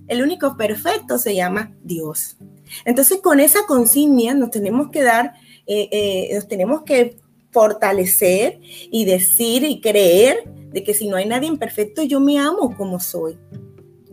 El 0.07 0.21
único 0.21 0.55
perfecto 0.55 1.17
se 1.17 1.35
llama 1.35 1.71
Dios. 1.83 2.37
Entonces, 2.85 3.19
con 3.21 3.39
esa 3.39 3.65
consigna 3.67 4.33
nos 4.33 4.51
tenemos 4.51 4.89
que 4.91 5.03
dar, 5.03 5.33
eh, 5.67 5.89
eh, 5.91 6.29
nos 6.35 6.47
tenemos 6.47 6.83
que 6.83 7.17
fortalecer 7.55 8.59
y 8.91 9.05
decir 9.05 9.63
y 9.63 9.79
creer 9.79 10.43
de 10.73 10.83
que 10.83 10.93
si 10.93 11.07
no 11.07 11.15
hay 11.15 11.25
nadie 11.25 11.47
imperfecto, 11.47 12.03
yo 12.03 12.19
me 12.19 12.37
amo 12.37 12.75
como 12.75 12.99
soy 12.99 13.37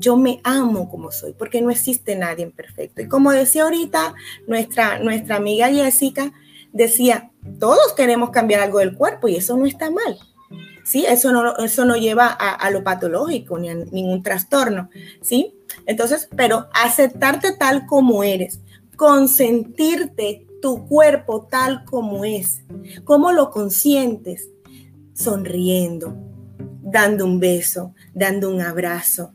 yo 0.02 0.16
me 0.16 0.40
amo 0.42 0.90
como 0.90 1.12
soy, 1.12 1.32
porque 1.32 1.62
no 1.62 1.70
existe 1.70 2.16
nadie 2.16 2.49
perfecto. 2.49 3.00
Y 3.00 3.08
como 3.08 3.30
decía 3.30 3.62
ahorita 3.62 4.14
nuestra, 4.49 4.99
nuestra 4.99 5.37
amiga 5.37 5.68
Jessica, 5.68 6.32
decía, 6.72 7.30
todos 7.61 7.92
queremos 7.94 8.30
cambiar 8.30 8.61
algo 8.62 8.80
del 8.80 8.96
cuerpo 8.96 9.28
y 9.28 9.37
eso 9.37 9.56
no 9.56 9.64
está 9.64 9.90
mal. 9.90 10.18
¿Sí? 10.84 11.06
Eso 11.06 11.30
no, 11.30 11.56
eso 11.58 11.84
no 11.84 11.94
lleva 11.94 12.26
a, 12.26 12.68
lo 12.70 12.82
patológico 12.82 13.56
ni 13.56 13.68
a 13.68 13.75
ningún 13.75 14.25
trastorno. 14.25 14.90
¿Sí? 15.20 15.54
Entonces, 15.87 16.28
pero 16.37 16.66
aceptarte 16.75 17.52
tal 17.52 17.87
como 17.87 18.25
eres, 18.25 18.61
consentirte 18.96 20.46
tu 20.62 20.87
cuerpo 20.87 21.49
tal 21.50 21.85
como 21.85 22.25
es, 22.25 22.62
cómo 23.04 23.33
lo 23.33 23.50
consientes, 23.50 24.49
sonriendo, 25.12 26.16
dando 26.81 27.26
un 27.26 27.38
beso, 27.40 27.95
dando 28.14 28.49
un 28.49 28.62
abrazo, 28.62 29.35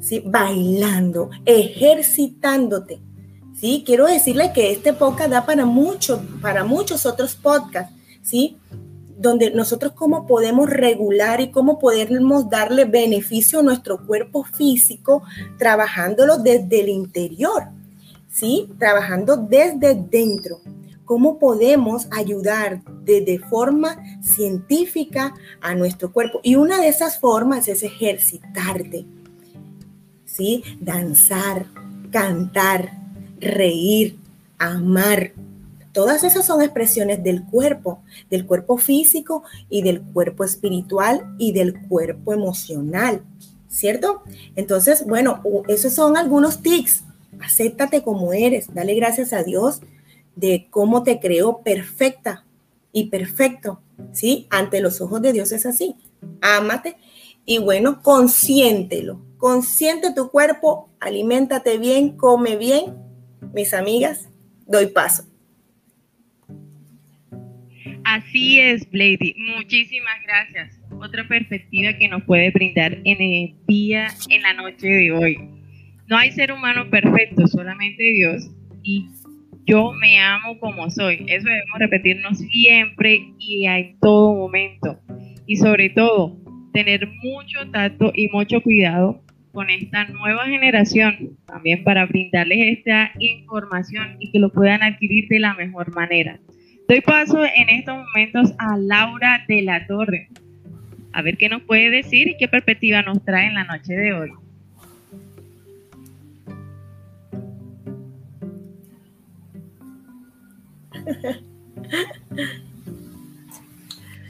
¿sí? 0.00 0.22
bailando, 0.24 1.28
ejercitándote. 1.44 3.02
¿sí? 3.54 3.82
Quiero 3.84 4.06
decirle 4.06 4.52
que 4.54 4.70
este 4.70 4.94
podcast 4.94 5.30
da 5.30 5.44
para, 5.44 5.66
mucho, 5.66 6.22
para 6.40 6.64
muchos 6.64 7.04
otros 7.04 7.34
podcasts, 7.34 7.92
¿sí? 8.22 8.56
donde 9.18 9.50
nosotros 9.50 9.94
cómo 9.94 10.28
podemos 10.28 10.70
regular 10.70 11.40
y 11.40 11.50
cómo 11.50 11.80
podemos 11.80 12.48
darle 12.48 12.84
beneficio 12.84 13.58
a 13.58 13.64
nuestro 13.64 14.06
cuerpo 14.06 14.44
físico 14.44 15.24
trabajándolo 15.58 16.38
desde 16.38 16.82
el 16.82 16.88
interior, 16.88 17.64
¿sí? 18.38 18.70
Trabajando 18.78 19.36
desde 19.36 19.94
dentro. 19.94 20.60
¿Cómo 21.04 21.38
podemos 21.38 22.06
ayudar 22.10 22.82
de 23.04 23.40
forma 23.50 23.96
científica 24.22 25.34
a 25.60 25.74
nuestro 25.74 26.12
cuerpo? 26.12 26.40
Y 26.42 26.56
una 26.56 26.78
de 26.80 26.88
esas 26.88 27.18
formas 27.18 27.66
es 27.68 27.82
ejercitarte, 27.82 29.06
Danzar, 30.80 31.66
cantar, 32.12 32.92
reír, 33.40 34.16
amar. 34.56 35.32
Todas 35.92 36.22
esas 36.22 36.46
son 36.46 36.62
expresiones 36.62 37.24
del 37.24 37.44
cuerpo, 37.44 38.02
del 38.30 38.46
cuerpo 38.46 38.76
físico 38.76 39.42
y 39.68 39.82
del 39.82 40.00
cuerpo 40.00 40.44
espiritual 40.44 41.34
y 41.38 41.50
del 41.50 41.80
cuerpo 41.88 42.32
emocional, 42.32 43.22
¿cierto? 43.68 44.22
Entonces, 44.54 45.04
bueno, 45.08 45.42
esos 45.66 45.92
son 45.92 46.16
algunos 46.16 46.62
tics. 46.62 47.02
Acéptate 47.40 48.02
como 48.02 48.32
eres, 48.32 48.72
dale 48.74 48.94
gracias 48.94 49.32
a 49.32 49.42
Dios 49.42 49.80
de 50.36 50.68
cómo 50.70 51.02
te 51.02 51.18
creó 51.20 51.62
perfecta 51.62 52.44
y 52.92 53.08
perfecto, 53.08 53.80
¿sí? 54.12 54.46
Ante 54.50 54.80
los 54.80 55.00
ojos 55.00 55.22
de 55.22 55.32
Dios 55.32 55.52
es 55.52 55.66
así. 55.66 55.96
Ámate 56.40 56.96
y 57.44 57.58
bueno, 57.58 58.02
consiéntelo, 58.02 59.20
Consiente 59.38 60.12
tu 60.12 60.30
cuerpo, 60.32 60.90
aliméntate 60.98 61.78
bien, 61.78 62.16
come 62.16 62.56
bien. 62.56 62.96
Mis 63.54 63.72
amigas, 63.72 64.28
doy 64.66 64.86
paso. 64.86 65.22
Así 68.02 68.58
es, 68.58 68.90
Blady. 68.90 69.34
Muchísimas 69.56 70.16
gracias. 70.24 70.80
Otra 71.00 71.26
perspectiva 71.28 71.96
que 71.96 72.08
nos 72.08 72.24
puede 72.24 72.50
brindar 72.50 72.94
en 73.04 73.20
el 73.20 73.54
día, 73.68 74.08
en 74.28 74.42
la 74.42 74.54
noche 74.54 74.88
de 74.88 75.12
hoy. 75.12 75.57
No 76.08 76.16
hay 76.16 76.32
ser 76.32 76.52
humano 76.52 76.88
perfecto, 76.88 77.46
solamente 77.46 78.02
Dios. 78.02 78.50
Y 78.82 79.08
yo 79.66 79.92
me 79.92 80.18
amo 80.18 80.58
como 80.58 80.90
soy. 80.90 81.26
Eso 81.28 81.46
debemos 81.46 81.78
repetirnos 81.78 82.38
siempre 82.38 83.34
y 83.38 83.66
en 83.66 83.98
todo 84.00 84.34
momento. 84.34 84.98
Y 85.46 85.56
sobre 85.56 85.90
todo, 85.90 86.38
tener 86.72 87.06
mucho 87.22 87.70
tacto 87.70 88.10
y 88.14 88.28
mucho 88.28 88.62
cuidado 88.62 89.22
con 89.52 89.68
esta 89.68 90.06
nueva 90.06 90.46
generación 90.46 91.36
también 91.46 91.84
para 91.84 92.06
brindarles 92.06 92.78
esta 92.78 93.10
información 93.18 94.16
y 94.18 94.30
que 94.30 94.38
lo 94.38 94.50
puedan 94.50 94.82
adquirir 94.82 95.28
de 95.28 95.40
la 95.40 95.52
mejor 95.54 95.94
manera. 95.94 96.40
Doy 96.88 97.02
paso 97.02 97.44
en 97.44 97.68
estos 97.68 97.98
momentos 97.98 98.54
a 98.58 98.78
Laura 98.78 99.44
de 99.46 99.60
la 99.60 99.86
Torre. 99.86 100.28
A 101.12 101.20
ver 101.20 101.36
qué 101.36 101.50
nos 101.50 101.62
puede 101.62 101.90
decir 101.90 102.28
y 102.28 102.36
qué 102.38 102.48
perspectiva 102.48 103.02
nos 103.02 103.22
trae 103.24 103.48
en 103.48 103.54
la 103.54 103.64
noche 103.64 103.92
de 103.92 104.14
hoy. 104.14 104.30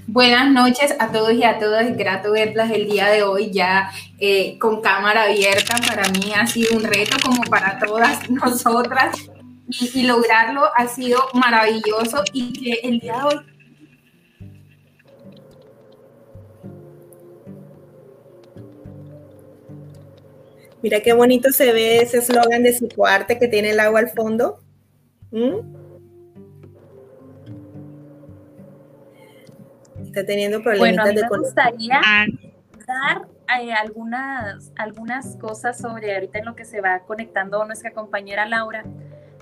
Buenas 0.07 0.51
noches 0.51 0.95
a 0.99 1.13
todos 1.13 1.35
y 1.35 1.45
a 1.45 1.59
todas. 1.59 1.95
Grato 1.97 2.33
verlas 2.33 2.71
el 2.71 2.89
día 2.89 3.09
de 3.09 3.23
hoy 3.23 3.51
ya 3.53 3.91
eh, 4.19 4.59
con 4.59 4.81
cámara 4.81 5.25
abierta. 5.25 5.77
Para 5.87 6.09
mí 6.09 6.33
ha 6.35 6.47
sido 6.47 6.77
un 6.77 6.85
reto 6.85 7.19
como 7.23 7.43
para 7.43 7.79
todas 7.79 8.29
nosotras 8.31 9.17
y, 9.69 10.05
lograrlo 10.05 10.63
ha 10.75 10.89
sido 10.89 11.21
maravilloso 11.35 12.25
y 12.33 12.55
que 12.55 12.81
el 12.89 13.01
día 13.01 13.19
de 13.19 13.25
hoy 13.25 13.37
Mira 20.81 21.01
qué 21.01 21.13
bonito 21.13 21.51
se 21.51 21.73
ve 21.73 22.01
ese 22.01 22.19
eslogan 22.19 22.63
de 22.63 22.73
psicoarte 22.73 23.39
que 23.39 23.49
tiene 23.49 23.71
el 23.71 23.81
agua 23.81 24.01
al 24.01 24.11
fondo. 24.11 24.61
¿Mm? 25.33 25.78
Está 30.19 30.33
teniendo 30.33 30.63
problemas 30.63 30.97
bueno, 30.97 31.03
a 31.03 31.07
mí 31.07 31.29
me 31.31 31.39
gustaría 31.39 32.01
dar 32.87 33.29
hay 33.49 33.71
algunas, 33.71 34.73
algunas 34.77 35.37
cosas 35.37 35.79
sobre 35.79 36.15
ahorita 36.15 36.39
en 36.39 36.45
lo 36.45 36.55
que 36.55 36.67
se 36.67 36.81
va 36.81 37.01
conectando 37.01 37.65
nuestra 37.65 37.93
compañera 37.93 38.47
Laura. 38.47 38.85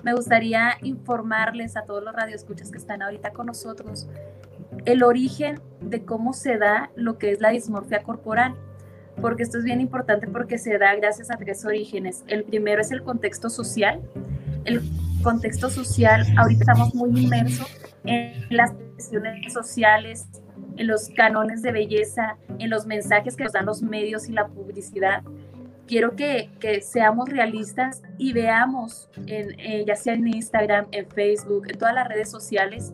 Me 0.03 0.13
gustaría 0.13 0.77
informarles 0.81 1.75
a 1.75 1.83
todos 1.83 2.03
los 2.03 2.15
radioescuchas 2.15 2.71
que 2.71 2.77
están 2.77 3.01
ahorita 3.01 3.31
con 3.31 3.47
nosotros 3.47 4.07
el 4.85 5.03
origen 5.03 5.59
de 5.81 6.05
cómo 6.05 6.33
se 6.33 6.57
da 6.57 6.89
lo 6.95 7.17
que 7.17 7.31
es 7.31 7.41
la 7.41 7.49
dismorfia 7.49 8.03
corporal, 8.03 8.55
porque 9.21 9.43
esto 9.43 9.57
es 9.57 9.65
bien 9.65 9.81
importante 9.81 10.27
porque 10.27 10.57
se 10.57 10.77
da 10.77 10.95
gracias 10.95 11.29
a 11.29 11.37
tres 11.37 11.65
orígenes. 11.65 12.23
El 12.27 12.43
primero 12.45 12.81
es 12.81 12.91
el 12.91 13.03
contexto 13.03 13.49
social. 13.49 14.01
El 14.63 14.81
contexto 15.23 15.69
social, 15.69 16.25
ahorita 16.37 16.61
estamos 16.61 16.93
muy 16.95 17.23
inmersos 17.23 17.67
en 18.05 18.45
las 18.49 18.71
cuestiones 18.71 19.51
sociales, 19.51 20.27
en 20.77 20.87
los 20.87 21.09
cánones 21.09 21.61
de 21.61 21.71
belleza, 21.71 22.37
en 22.59 22.69
los 22.69 22.85
mensajes 22.85 23.35
que 23.35 23.43
nos 23.43 23.53
dan 23.53 23.65
los 23.65 23.81
medios 23.81 24.29
y 24.29 24.33
la 24.33 24.47
publicidad. 24.47 25.23
Quiero 25.87 26.15
que, 26.15 26.49
que 26.59 26.81
seamos 26.81 27.29
realistas 27.29 28.03
y 28.17 28.33
veamos, 28.33 29.09
en, 29.25 29.59
eh, 29.59 29.85
ya 29.87 29.95
sea 29.95 30.13
en 30.13 30.27
Instagram, 30.27 30.87
en 30.91 31.07
Facebook, 31.09 31.67
en 31.69 31.77
todas 31.77 31.95
las 31.95 32.07
redes 32.07 32.29
sociales, 32.29 32.93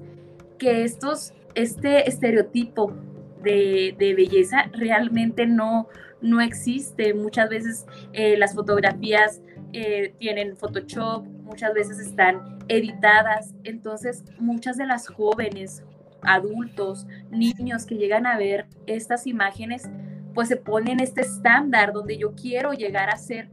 que 0.60 0.84
estos, 0.84 1.34
este 1.56 2.08
estereotipo 2.08 2.94
de, 3.42 3.96
de 3.98 4.14
belleza 4.14 4.70
realmente 4.74 5.46
no, 5.46 5.88
no 6.22 6.42
existe. 6.42 7.14
Muchas 7.14 7.50
veces 7.50 7.86
eh, 8.14 8.38
las 8.38 8.56
fotografías 8.56 9.42
eh, 9.74 10.14
tienen 10.20 10.56
Photoshop, 10.56 11.26
muchas 11.26 11.74
veces 11.74 12.00
están 12.00 12.60
editadas. 12.68 13.54
Entonces, 13.64 14.24
muchas 14.40 14.78
de 14.78 14.86
las 14.86 15.08
jóvenes, 15.08 15.84
adultos, 16.26 17.08
niños 17.30 17.86
que 17.86 17.96
llegan 17.96 18.26
a 18.26 18.38
ver 18.38 18.68
estas 18.86 19.28
imágenes, 19.28 19.90
pues 20.34 20.48
se 20.48 20.58
ponen 20.58 21.00
este 21.00 21.22
estándar 21.22 21.94
donde 21.94 22.18
yo 22.18 22.34
quiero 22.34 22.74
llegar 22.74 23.10
a 23.10 23.18
ser 23.18 23.50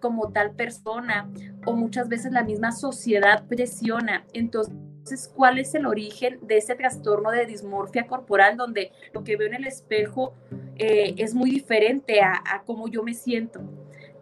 como 0.00 0.32
tal 0.32 0.52
persona 0.52 1.30
o 1.66 1.74
muchas 1.74 2.08
veces 2.08 2.32
la 2.32 2.42
misma 2.42 2.72
sociedad 2.72 3.46
presiona. 3.46 4.24
Entonces, 4.32 5.30
¿cuál 5.34 5.58
es 5.58 5.74
el 5.74 5.86
origen 5.86 6.38
de 6.42 6.56
ese 6.56 6.74
trastorno 6.74 7.30
de 7.30 7.46
dismorfia 7.46 8.06
corporal 8.06 8.56
donde 8.56 8.92
lo 9.12 9.22
que 9.24 9.36
veo 9.36 9.48
en 9.48 9.54
el 9.54 9.66
espejo 9.66 10.34
eh, 10.76 11.14
es 11.18 11.34
muy 11.34 11.50
diferente 11.50 12.20
a, 12.20 12.34
a, 12.34 12.62
cómo 12.62 12.88
yo 12.88 13.02
me 13.02 13.14
siento? 13.14 13.60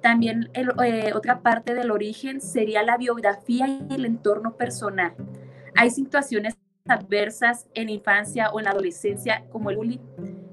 También 0.01 0.51
eh, 0.55 1.13
otra 1.15 1.41
parte 1.41 1.75
del 1.75 1.91
origen 1.91 2.41
sería 2.41 2.83
la 2.83 2.97
biografía 2.97 3.67
y 3.67 3.95
el 3.95 4.05
entorno 4.05 4.57
personal. 4.57 5.15
Hay 5.75 5.91
situaciones 5.91 6.57
adversas 6.89 7.67
en 7.75 7.89
infancia 7.89 8.51
o 8.51 8.59
en 8.59 8.65
la 8.65 8.71
adolescencia 8.71 9.45
como 9.51 9.71
el 9.71 9.77
bullying, 9.77 9.99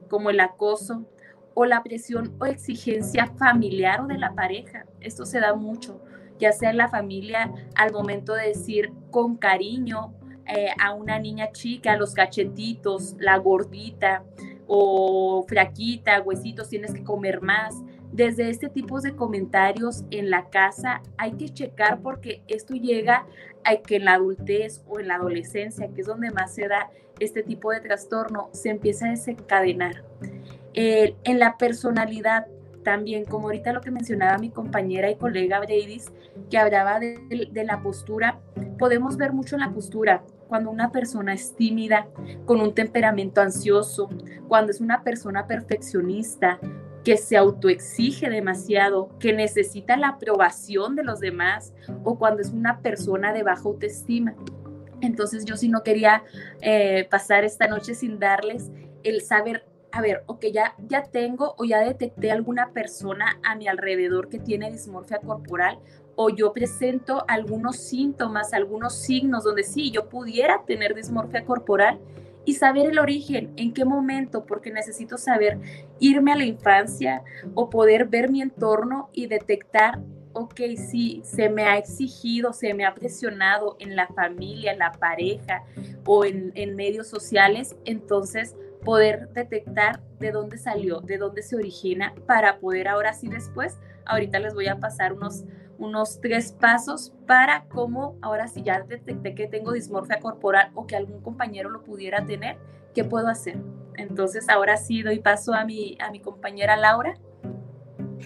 como 0.10 0.30
el 0.30 0.39
acoso 0.39 1.06
o 1.54 1.65
la 1.65 1.84
presión 1.84 2.36
o 2.39 2.46
exigencia 2.46 3.27
familiar 3.38 4.01
o 4.01 4.08
de 4.08 4.18
la 4.18 4.36
pareja. 4.36 4.86
Esto 5.00 5.25
se 5.25 5.39
da 5.39 5.56
mucho, 5.56 6.01
ya 6.39 6.51
sea 6.51 6.70
en 6.70 6.77
la 6.77 6.89
familia 6.89 7.51
al 7.75 7.92
momento 7.92 8.34
de 8.34 8.48
decir 8.48 8.91
con 9.10 9.38
cariño 9.38 10.13
eh, 10.48 10.69
a 10.80 10.93
una 10.93 11.17
niña 11.17 11.52
chica, 11.52 11.98
los 11.98 12.13
cachetitos, 12.13 13.15
la 13.19 13.38
gordita 13.38 14.24
o 14.67 15.43
fraquita, 15.48 16.21
huesitos, 16.21 16.69
tienes 16.69 16.93
que 16.93 17.04
comer 17.04 17.41
más 17.41 17.82
desde 18.15 18.49
este 18.49 18.69
tipo 18.69 19.01
de 19.01 19.13
comentarios 19.13 20.06
en 20.10 20.30
la 20.30 20.49
casa 20.49 21.01
hay 21.17 21.34
que 21.34 21.49
checar 21.49 21.99
porque 22.01 22.43
esto 22.47 22.73
llega 22.73 23.25
a 23.65 23.75
que 23.75 23.97
en 23.97 24.06
la 24.06 24.13
adultez 24.13 24.84
o 24.88 24.99
en 24.99 25.10
la 25.10 25.15
adolescencia, 25.15 25.89
que 25.93 25.99
es 25.99 26.08
donde 26.08 26.32
más 26.32 26.56
se 26.56 26.67
da 26.69 26.89
este 27.19 27.43
tipo 27.43 27.71
de 27.71 27.82
trastorno, 27.82 28.49
se 28.54 28.69
empieza 28.69 29.08
a 29.08 29.10
desencadenar. 29.10 30.06
En 30.73 31.39
la 31.39 31.58
personalidad 31.58 32.47
también, 32.84 33.25
como 33.25 33.47
ahorita 33.47 33.73
lo 33.73 33.82
que 33.82 33.91
mencionaba 33.91 34.38
mi 34.38 34.49
compañera 34.49 35.10
y 35.10 35.15
colega 35.15 35.60
Bradis, 35.60 36.12
que 36.49 36.58
hablaba 36.58 36.99
de, 36.99 37.49
de 37.51 37.63
la 37.65 37.82
postura, 37.82 38.39
podemos 38.78 39.17
ver 39.17 39.34
mucho 39.34 39.56
en 39.56 39.62
la 39.62 39.71
postura 39.71 40.23
cuando 40.47 40.69
una 40.69 40.91
persona 40.91 41.34
es 41.34 41.56
tímida, 41.56 42.08
con 42.45 42.62
un 42.62 42.73
temperamento 42.73 43.41
ansioso, 43.41 44.08
cuando 44.47 44.71
es 44.71 44.80
una 44.80 45.04
persona 45.04 45.47
perfeccionista, 45.47 46.60
que 47.06 47.18
se 47.18 47.38
autoexige 47.38 48.30
demasiado, 48.32 49.10
que 49.20 49.32
necesita 49.32 49.96
la 49.96 50.10
aprobación 50.10 50.96
de 50.96 51.04
los 51.04 51.20
demás 51.20 51.72
o 52.04 52.18
cuando 52.18 52.41
es 52.41 52.50
una 52.50 52.82
persona 52.82 53.32
de 53.32 53.44
baja 53.44 53.62
autoestima. 53.65 54.36
Entonces 55.02 55.46
yo 55.46 55.56
sí 55.56 55.70
no 55.70 55.84
quería 55.84 56.24
eh, 56.62 57.08
pasar 57.10 57.46
esta 57.46 57.68
noche 57.68 57.94
sin 57.94 58.18
darles 58.18 58.72
el 59.04 59.22
saber, 59.22 59.65
a 59.91 60.02
ver, 60.02 60.24
ok, 60.26 60.46
ya, 60.52 60.76
ya 60.88 61.04
tengo 61.04 61.54
o 61.60 61.63
ya 61.63 61.80
detecté 61.80 62.32
alguna 62.32 62.72
persona 62.72 63.39
a 63.44 63.56
mi 63.56 63.68
alrededor 63.68 64.28
que 64.28 64.39
tiene 64.39 64.72
dismorfia 64.72 65.20
corporal 65.20 65.78
o 66.15 66.30
yo 66.30 66.54
presento 66.54 67.24
algunos 67.28 67.76
síntomas, 67.76 68.52
algunos 68.52 68.96
signos 68.96 69.44
donde 69.44 69.63
sí, 69.63 69.91
yo 69.91 70.10
pudiera 70.10 70.63
tener 70.65 70.96
dismorfia 70.96 71.46
corporal 71.46 72.00
y 72.45 72.53
saber 72.53 72.88
el 72.88 72.99
origen, 72.99 73.51
en 73.58 73.73
qué 73.73 73.86
momento, 73.86 74.45
porque 74.45 74.71
necesito 74.71 75.17
saber 75.17 75.60
irme 75.99 76.31
a 76.31 76.36
la 76.36 76.45
infancia 76.45 77.23
o 77.53 77.69
poder 77.69 78.08
ver 78.08 78.29
mi 78.29 78.41
entorno 78.41 79.10
y 79.13 79.27
detectar, 79.27 79.99
ok, 80.34 80.62
si 80.75 81.21
se 81.23 81.49
me 81.49 81.63
ha 81.63 81.77
exigido, 81.77 82.53
se 82.53 82.73
me 82.73 82.86
ha 82.86 82.93
presionado 82.93 83.75
en 83.79 83.95
la 83.95 84.08
familia, 84.08 84.71
en 84.71 84.79
la 84.79 84.91
pareja 84.91 85.63
o 86.05 86.25
en, 86.25 86.51
en 86.55 86.75
medios 86.75 87.08
sociales, 87.08 87.75
entonces 87.86 88.55
poder 88.84 89.29
detectar 89.29 90.01
de 90.19 90.31
dónde 90.31 90.58
salió, 90.58 91.01
de 91.01 91.17
dónde 91.17 91.41
se 91.41 91.55
origina, 91.55 92.13
para 92.27 92.60
poder 92.60 92.88
ahora 92.88 93.13
sí 93.13 93.27
después, 93.27 93.79
ahorita 94.05 94.39
les 94.39 94.53
voy 94.53 94.67
a 94.67 94.79
pasar 94.79 95.13
unos 95.13 95.43
unos 95.78 96.20
tres 96.22 96.52
pasos 96.54 97.14
para 97.28 97.66
cómo 97.66 98.18
ahora 98.22 98.48
si 98.48 98.62
ya 98.62 98.82
detecté 98.82 99.36
que 99.36 99.48
tengo 99.48 99.72
dismorfia 99.72 100.20
corporal 100.20 100.72
o 100.74 100.88
que 100.88 100.96
algún 100.96 101.22
compañero 101.22 101.70
lo 101.70 101.84
pudiera 101.84 102.26
tener, 102.26 102.58
¿qué 102.94 103.04
puedo 103.04 103.28
hacer? 103.28 103.58
Entonces 103.96 104.50
ahora 104.50 104.78
sí 104.78 105.02
doy 105.02 105.20
paso 105.20 105.54
a 105.54 105.66
mi, 105.66 105.98
a 106.00 106.12
mi 106.12 106.20
compañera 106.20 106.76
Laura. 106.76 107.16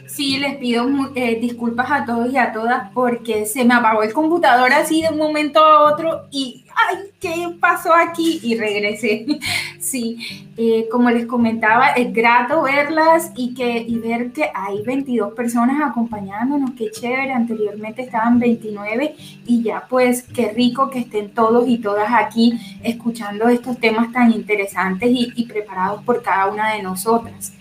Sí, 0.09 0.37
les 0.37 0.57
pido 0.57 0.87
eh, 1.13 1.39
disculpas 1.39 1.91
a 1.91 2.03
todos 2.03 2.33
y 2.33 2.37
a 2.37 2.51
todas 2.51 2.91
porque 2.93 3.45
se 3.45 3.63
me 3.63 3.75
apagó 3.75 4.01
el 4.01 4.11
computador 4.11 4.73
así 4.73 5.03
de 5.03 5.09
un 5.09 5.19
momento 5.19 5.59
a 5.59 5.83
otro 5.83 6.25
y 6.31 6.65
¡ay! 6.75 7.11
¿Qué 7.19 7.55
pasó 7.59 7.93
aquí? 7.93 8.39
Y 8.43 8.57
regresé. 8.57 9.25
Sí, 9.79 10.17
eh, 10.57 10.87
como 10.91 11.09
les 11.09 11.25
comentaba, 11.25 11.91
es 11.91 12.13
grato 12.13 12.63
verlas 12.63 13.31
y, 13.35 13.53
que, 13.53 13.77
y 13.77 13.97
ver 13.97 14.33
que 14.33 14.51
hay 14.53 14.83
22 14.83 15.33
personas 15.33 15.81
acompañándonos. 15.81 16.71
Qué 16.71 16.91
chévere. 16.91 17.31
Anteriormente 17.31 18.01
estaban 18.01 18.39
29 18.39 19.15
y 19.47 19.63
ya 19.63 19.85
pues 19.89 20.23
qué 20.23 20.51
rico 20.51 20.89
que 20.89 20.99
estén 20.99 21.33
todos 21.33 21.67
y 21.67 21.77
todas 21.77 22.11
aquí 22.13 22.59
escuchando 22.83 23.47
estos 23.47 23.79
temas 23.79 24.11
tan 24.11 24.33
interesantes 24.33 25.09
y, 25.09 25.31
y 25.35 25.45
preparados 25.45 26.03
por 26.03 26.21
cada 26.21 26.47
una 26.47 26.73
de 26.73 26.83
nosotras 26.83 27.53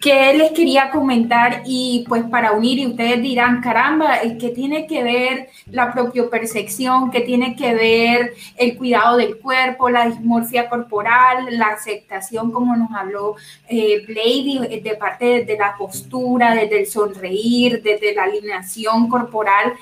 que 0.00 0.34
les 0.34 0.52
quería 0.52 0.90
comentar 0.90 1.62
y 1.64 2.04
pues 2.08 2.24
para 2.24 2.52
unir 2.52 2.78
y 2.78 2.86
ustedes 2.86 3.22
dirán, 3.22 3.60
caramba, 3.60 4.20
¿qué 4.38 4.50
tiene 4.50 4.86
que 4.86 5.02
ver 5.02 5.48
la 5.70 5.92
percepción 6.30 7.10
qué 7.10 7.20
tiene 7.22 7.56
que 7.56 7.74
ver 7.74 8.34
el 8.56 8.76
cuidado 8.76 9.16
del 9.16 9.38
cuerpo, 9.38 9.88
la 9.88 10.06
dismorfia 10.06 10.68
corporal, 10.68 11.46
la 11.50 11.68
aceptación, 11.68 12.52
como 12.52 12.76
nos 12.76 12.90
habló 12.92 13.36
eh, 13.68 14.04
Blady, 14.06 14.80
de 14.80 14.96
parte 14.96 15.44
de 15.44 15.56
la 15.56 15.74
postura, 15.76 16.54
desde 16.54 16.80
el 16.80 16.86
sonreír, 16.86 17.82
desde 17.82 18.14
la 18.14 18.24
alineación 18.24 19.08
corporal? 19.08 19.72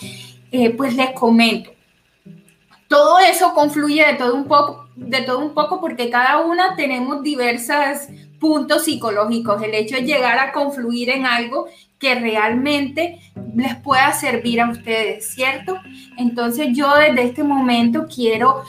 Eh, 0.50 0.70
pues 0.70 0.94
les 0.94 1.11
comento. 1.11 1.70
Todo 2.87 3.18
eso 3.18 3.53
confluye 3.55 4.07
de 4.07 4.14
todo 4.14 4.35
un 4.35 4.46
poco, 4.46 4.88
de 4.94 5.22
todo 5.22 5.40
un 5.40 5.53
poco 5.53 5.81
porque 5.81 6.11
cada 6.11 6.42
una 6.42 6.77
tenemos 6.77 7.22
diversas 7.22 8.09
puntos 8.45 8.85
psicológicos, 8.85 9.63
el 9.63 9.73
hecho 9.73 9.97
de 9.97 10.03
llegar 10.03 10.39
a 10.39 10.53
confluir 10.53 11.09
en 11.09 11.25
algo 11.25 11.65
que 11.99 12.15
realmente 12.15 13.19
les 13.57 13.75
pueda 13.77 14.13
servir 14.13 14.61
a 14.61 14.69
ustedes, 14.69 15.29
¿cierto? 15.29 15.79
Entonces 16.19 16.77
yo 16.77 16.95
desde 16.95 17.23
este 17.23 17.43
momento 17.43 18.07
quiero 18.07 18.63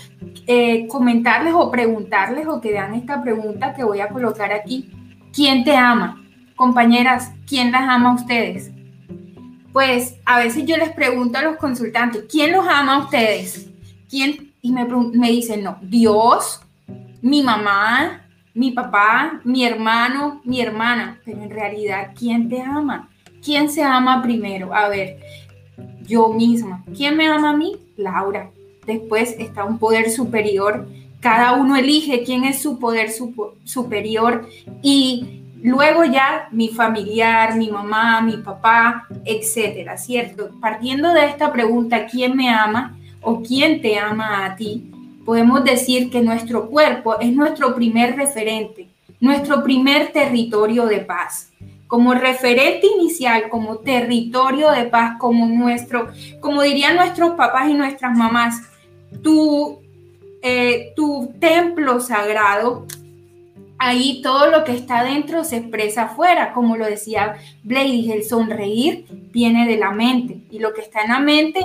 eh, 0.47 0.87
comentarles 0.87 1.53
o 1.53 1.69
preguntarles 1.69 2.47
o 2.47 2.61
que 2.61 2.71
vean 2.71 2.93
esta 2.93 3.21
pregunta 3.21 3.73
que 3.73 3.83
voy 3.83 3.99
a 3.99 4.07
colocar 4.07 4.53
aquí. 4.53 4.89
¿Quién 5.33 5.65
te 5.65 5.75
ama? 5.75 6.23
Compañeras, 6.55 7.33
¿quién 7.45 7.73
las 7.73 7.81
ama 7.81 8.11
a 8.11 8.15
ustedes? 8.15 8.71
Pues 9.73 10.15
a 10.25 10.39
veces 10.39 10.65
yo 10.65 10.77
les 10.77 10.93
pregunto 10.93 11.37
a 11.37 11.41
los 11.41 11.57
consultantes, 11.57 12.23
¿quién 12.31 12.53
los 12.53 12.65
ama 12.65 12.95
a 12.95 12.99
ustedes? 12.99 13.69
¿Quién? 14.09 14.53
Y 14.61 14.71
me, 14.71 14.85
me 14.85 15.31
dicen, 15.31 15.65
no, 15.65 15.79
Dios, 15.81 16.61
mi 17.21 17.43
mamá, 17.43 18.24
mi 18.55 18.71
papá, 18.71 19.41
mi 19.43 19.65
hermano, 19.65 20.41
mi 20.45 20.61
hermana, 20.61 21.19
pero 21.25 21.43
en 21.43 21.49
realidad, 21.49 22.13
¿quién 22.17 22.47
te 22.47 22.61
ama? 22.61 23.09
¿Quién 23.43 23.69
se 23.69 23.83
ama 23.83 24.23
primero? 24.23 24.73
A 24.73 24.87
ver, 24.87 25.19
yo 26.07 26.29
misma. 26.29 26.81
¿Quién 26.95 27.17
me 27.17 27.27
ama 27.27 27.51
a 27.51 27.57
mí? 27.57 27.75
Laura. 27.97 28.49
Después 28.87 29.35
está 29.37 29.65
un 29.65 29.77
poder 29.77 30.09
superior. 30.09 30.87
Cada 31.19 31.53
uno 31.53 31.75
elige 31.75 32.23
quién 32.23 32.45
es 32.45 32.61
su 32.61 32.79
poder 32.79 33.09
superior 33.65 34.47
y 34.81 35.41
luego 35.61 36.05
ya 36.05 36.47
mi 36.51 36.69
familiar, 36.69 37.57
mi 37.57 37.69
mamá, 37.69 38.21
mi 38.21 38.37
papá, 38.37 39.05
etcétera, 39.25 39.97
¿cierto? 39.97 40.51
Partiendo 40.61 41.11
de 41.11 41.25
esta 41.25 41.51
pregunta, 41.51 42.05
¿quién 42.05 42.37
me 42.37 42.49
ama 42.49 42.95
o 43.21 43.41
quién 43.41 43.81
te 43.81 43.99
ama 43.99 44.45
a 44.45 44.55
ti? 44.55 44.91
Podemos 45.25 45.63
decir 45.63 46.11
que 46.11 46.21
nuestro 46.21 46.69
cuerpo 46.69 47.19
es 47.19 47.33
nuestro 47.33 47.73
primer 47.73 48.15
referente, 48.15 48.87
nuestro 49.19 49.63
primer 49.63 50.11
territorio 50.11 50.85
de 50.85 50.99
paz. 50.99 51.51
Como 51.87 52.13
referente 52.13 52.87
inicial, 52.87 53.49
como 53.49 53.77
territorio 53.77 54.71
de 54.71 54.83
paz, 54.83 55.17
como 55.19 55.47
nuestro, 55.47 56.09
como 56.39 56.61
dirían 56.61 56.95
nuestros 56.95 57.31
papás 57.31 57.69
y 57.69 57.73
nuestras 57.73 58.15
mamás, 58.15 58.61
tu, 59.23 59.79
eh, 60.41 60.93
tu 60.95 61.33
templo 61.39 61.99
sagrado, 61.99 62.85
ahí 63.77 64.21
todo 64.21 64.51
lo 64.51 64.63
que 64.63 64.73
está 64.73 65.03
dentro 65.03 65.43
se 65.43 65.57
expresa 65.57 66.03
afuera, 66.03 66.53
como 66.53 66.77
lo 66.77 66.85
decía 66.85 67.35
Blady, 67.63 68.11
el 68.11 68.23
sonreír 68.23 69.05
viene 69.31 69.67
de 69.67 69.77
la 69.77 69.91
mente. 69.91 70.39
Y 70.51 70.59
lo 70.59 70.73
que 70.73 70.81
está 70.81 71.01
en 71.01 71.09
la 71.09 71.19
mente, 71.19 71.61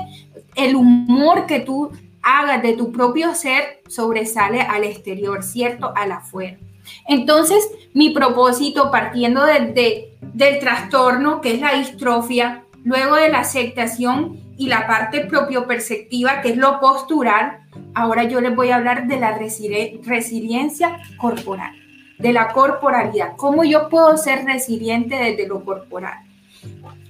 el 0.54 0.76
humor 0.76 1.46
que 1.46 1.60
tú 1.60 1.90
hagas 2.22 2.62
de 2.62 2.74
tu 2.74 2.92
propio 2.92 3.34
ser 3.34 3.82
sobresale 3.88 4.60
al 4.62 4.84
exterior, 4.84 5.42
¿cierto? 5.42 5.92
Al 5.96 6.12
afuera. 6.12 6.58
Entonces, 7.06 7.68
mi 7.94 8.10
propósito 8.10 8.90
partiendo 8.90 9.44
de, 9.44 10.16
del 10.22 10.58
trastorno, 10.58 11.40
que 11.40 11.54
es 11.54 11.60
la 11.60 11.74
distrofia, 11.74 12.64
luego 12.84 13.16
de 13.16 13.28
la 13.28 13.40
aceptación 13.40 14.40
y 14.56 14.66
la 14.68 14.86
parte 14.86 15.20
propio-perceptiva, 15.20 16.40
que 16.40 16.50
es 16.50 16.56
lo 16.56 16.80
postural, 16.80 17.60
ahora 17.94 18.24
yo 18.24 18.40
les 18.40 18.54
voy 18.54 18.70
a 18.70 18.76
hablar 18.76 19.06
de 19.06 19.18
la 19.18 19.38
resiliencia 19.38 20.98
corporal, 21.16 21.74
de 22.18 22.32
la 22.32 22.52
corporalidad, 22.52 23.36
cómo 23.36 23.64
yo 23.64 23.88
puedo 23.88 24.16
ser 24.16 24.44
resiliente 24.44 25.16
desde 25.16 25.46
lo 25.46 25.64
corporal. 25.64 26.18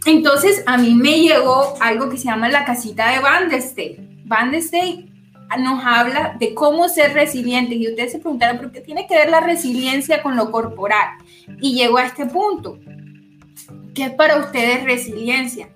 Entonces, 0.07 0.62
a 0.66 0.79
mí 0.79 0.94
me 0.94 1.20
llegó 1.20 1.75
algo 1.81 2.09
que 2.09 2.16
se 2.16 2.25
llama 2.25 2.49
la 2.49 2.64
casita 2.64 3.11
de 3.11 3.18
Van 3.18 3.51
Van 4.31 4.55
State 4.55 5.07
nos 5.59 5.85
habla 5.85 6.37
de 6.38 6.55
cómo 6.55 6.88
ser 6.88 7.12
resiliente. 7.12 7.75
Y 7.75 7.88
ustedes 7.88 8.12
se 8.12 8.21
preguntaron, 8.21 8.59
¿por 8.59 8.71
qué 8.71 8.81
tiene 8.81 9.09
que 9.09 9.16
ver 9.16 9.29
la 9.29 9.40
resiliencia 9.40 10.23
con 10.23 10.37
lo 10.37 10.53
corporal? 10.53 11.09
Y 11.61 11.75
llegó 11.75 11.99
a 11.99 12.07
este 12.07 12.27
punto. 12.27 12.79
¿Qué 13.93 14.05
es 14.05 14.11
para 14.12 14.38
ustedes 14.38 14.85
resiliencia? 14.85 15.69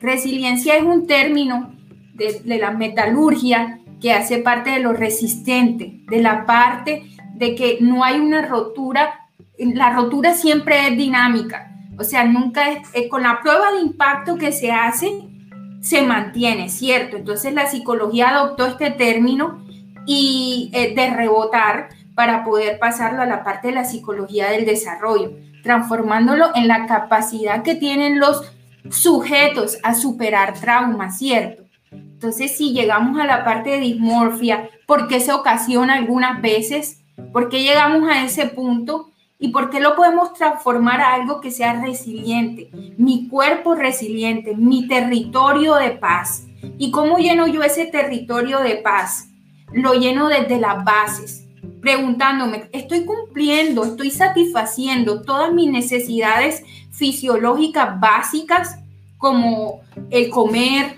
Resiliencia 0.00 0.76
es 0.76 0.82
un 0.82 1.06
término 1.06 1.74
de, 2.12 2.42
de 2.44 2.58
la 2.58 2.72
metalurgia 2.72 3.80
que 3.98 4.12
hace 4.12 4.38
parte 4.38 4.70
de 4.70 4.80
lo 4.80 4.92
resistente, 4.92 6.02
de 6.06 6.20
la 6.20 6.44
parte 6.44 7.04
de 7.34 7.54
que 7.54 7.78
no 7.80 8.04
hay 8.04 8.20
una 8.20 8.46
rotura. 8.46 9.28
La 9.56 9.90
rotura 9.94 10.34
siempre 10.34 10.88
es 10.88 10.98
dinámica. 10.98 11.70
O 11.98 12.04
sea, 12.04 12.24
nunca 12.24 12.72
es, 12.72 13.08
con 13.08 13.22
la 13.22 13.40
prueba 13.40 13.72
de 13.72 13.80
impacto 13.80 14.36
que 14.36 14.52
se 14.52 14.70
hace, 14.70 15.29
se 15.80 16.02
mantiene, 16.02 16.68
¿cierto? 16.68 17.16
Entonces 17.16 17.54
la 17.54 17.66
psicología 17.66 18.30
adoptó 18.30 18.66
este 18.66 18.90
término 18.90 19.64
y 20.06 20.70
eh, 20.72 20.94
de 20.94 21.10
rebotar 21.10 21.88
para 22.14 22.44
poder 22.44 22.78
pasarlo 22.78 23.22
a 23.22 23.26
la 23.26 23.44
parte 23.44 23.68
de 23.68 23.74
la 23.74 23.84
psicología 23.84 24.50
del 24.50 24.66
desarrollo, 24.66 25.32
transformándolo 25.62 26.50
en 26.54 26.68
la 26.68 26.86
capacidad 26.86 27.62
que 27.62 27.74
tienen 27.74 28.18
los 28.18 28.52
sujetos 28.90 29.78
a 29.82 29.94
superar 29.94 30.54
traumas, 30.54 31.18
¿cierto? 31.18 31.64
Entonces, 31.90 32.56
si 32.56 32.72
llegamos 32.72 33.18
a 33.18 33.24
la 33.24 33.44
parte 33.44 33.70
de 33.70 33.80
dismorfia, 33.80 34.68
¿por 34.86 35.08
qué 35.08 35.20
se 35.20 35.32
ocasiona 35.32 35.94
algunas 35.94 36.42
veces? 36.42 37.02
¿Por 37.32 37.48
qué 37.48 37.62
llegamos 37.62 38.08
a 38.08 38.24
ese 38.24 38.46
punto? 38.46 39.10
¿Y 39.42 39.48
por 39.48 39.70
qué 39.70 39.80
lo 39.80 39.96
podemos 39.96 40.34
transformar 40.34 41.00
a 41.00 41.14
algo 41.14 41.40
que 41.40 41.50
sea 41.50 41.80
resiliente? 41.80 42.70
Mi 42.98 43.26
cuerpo 43.26 43.74
resiliente, 43.74 44.54
mi 44.54 44.86
territorio 44.86 45.76
de 45.76 45.92
paz. 45.92 46.46
¿Y 46.76 46.90
cómo 46.90 47.16
lleno 47.16 47.46
yo 47.46 47.62
ese 47.62 47.86
territorio 47.86 48.60
de 48.60 48.76
paz? 48.76 49.30
Lo 49.72 49.94
lleno 49.94 50.28
desde 50.28 50.60
las 50.60 50.84
bases, 50.84 51.48
preguntándome, 51.80 52.68
¿estoy 52.72 53.06
cumpliendo, 53.06 53.84
estoy 53.84 54.10
satisfaciendo 54.10 55.22
todas 55.22 55.54
mis 55.54 55.70
necesidades 55.70 56.62
fisiológicas 56.90 57.98
básicas 57.98 58.78
como 59.16 59.80
el 60.10 60.28
comer, 60.28 60.96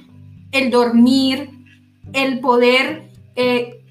el 0.50 0.70
dormir, 0.70 1.50
el 2.12 2.40
poder 2.40 3.08
eh, 3.36 3.84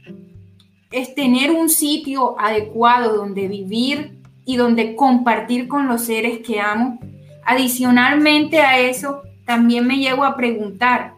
es 0.91 1.15
tener 1.15 1.51
un 1.51 1.69
sitio 1.69 2.37
adecuado 2.37 3.15
donde 3.15 3.47
vivir, 3.47 4.20
y 4.45 4.57
donde 4.57 4.95
compartir 4.95 5.67
con 5.67 5.87
los 5.87 6.05
seres 6.05 6.39
que 6.39 6.59
amo. 6.59 6.99
Adicionalmente 7.45 8.61
a 8.61 8.79
eso, 8.79 9.21
también 9.45 9.87
me 9.87 9.97
llego 9.97 10.23
a 10.23 10.35
preguntar, 10.35 11.13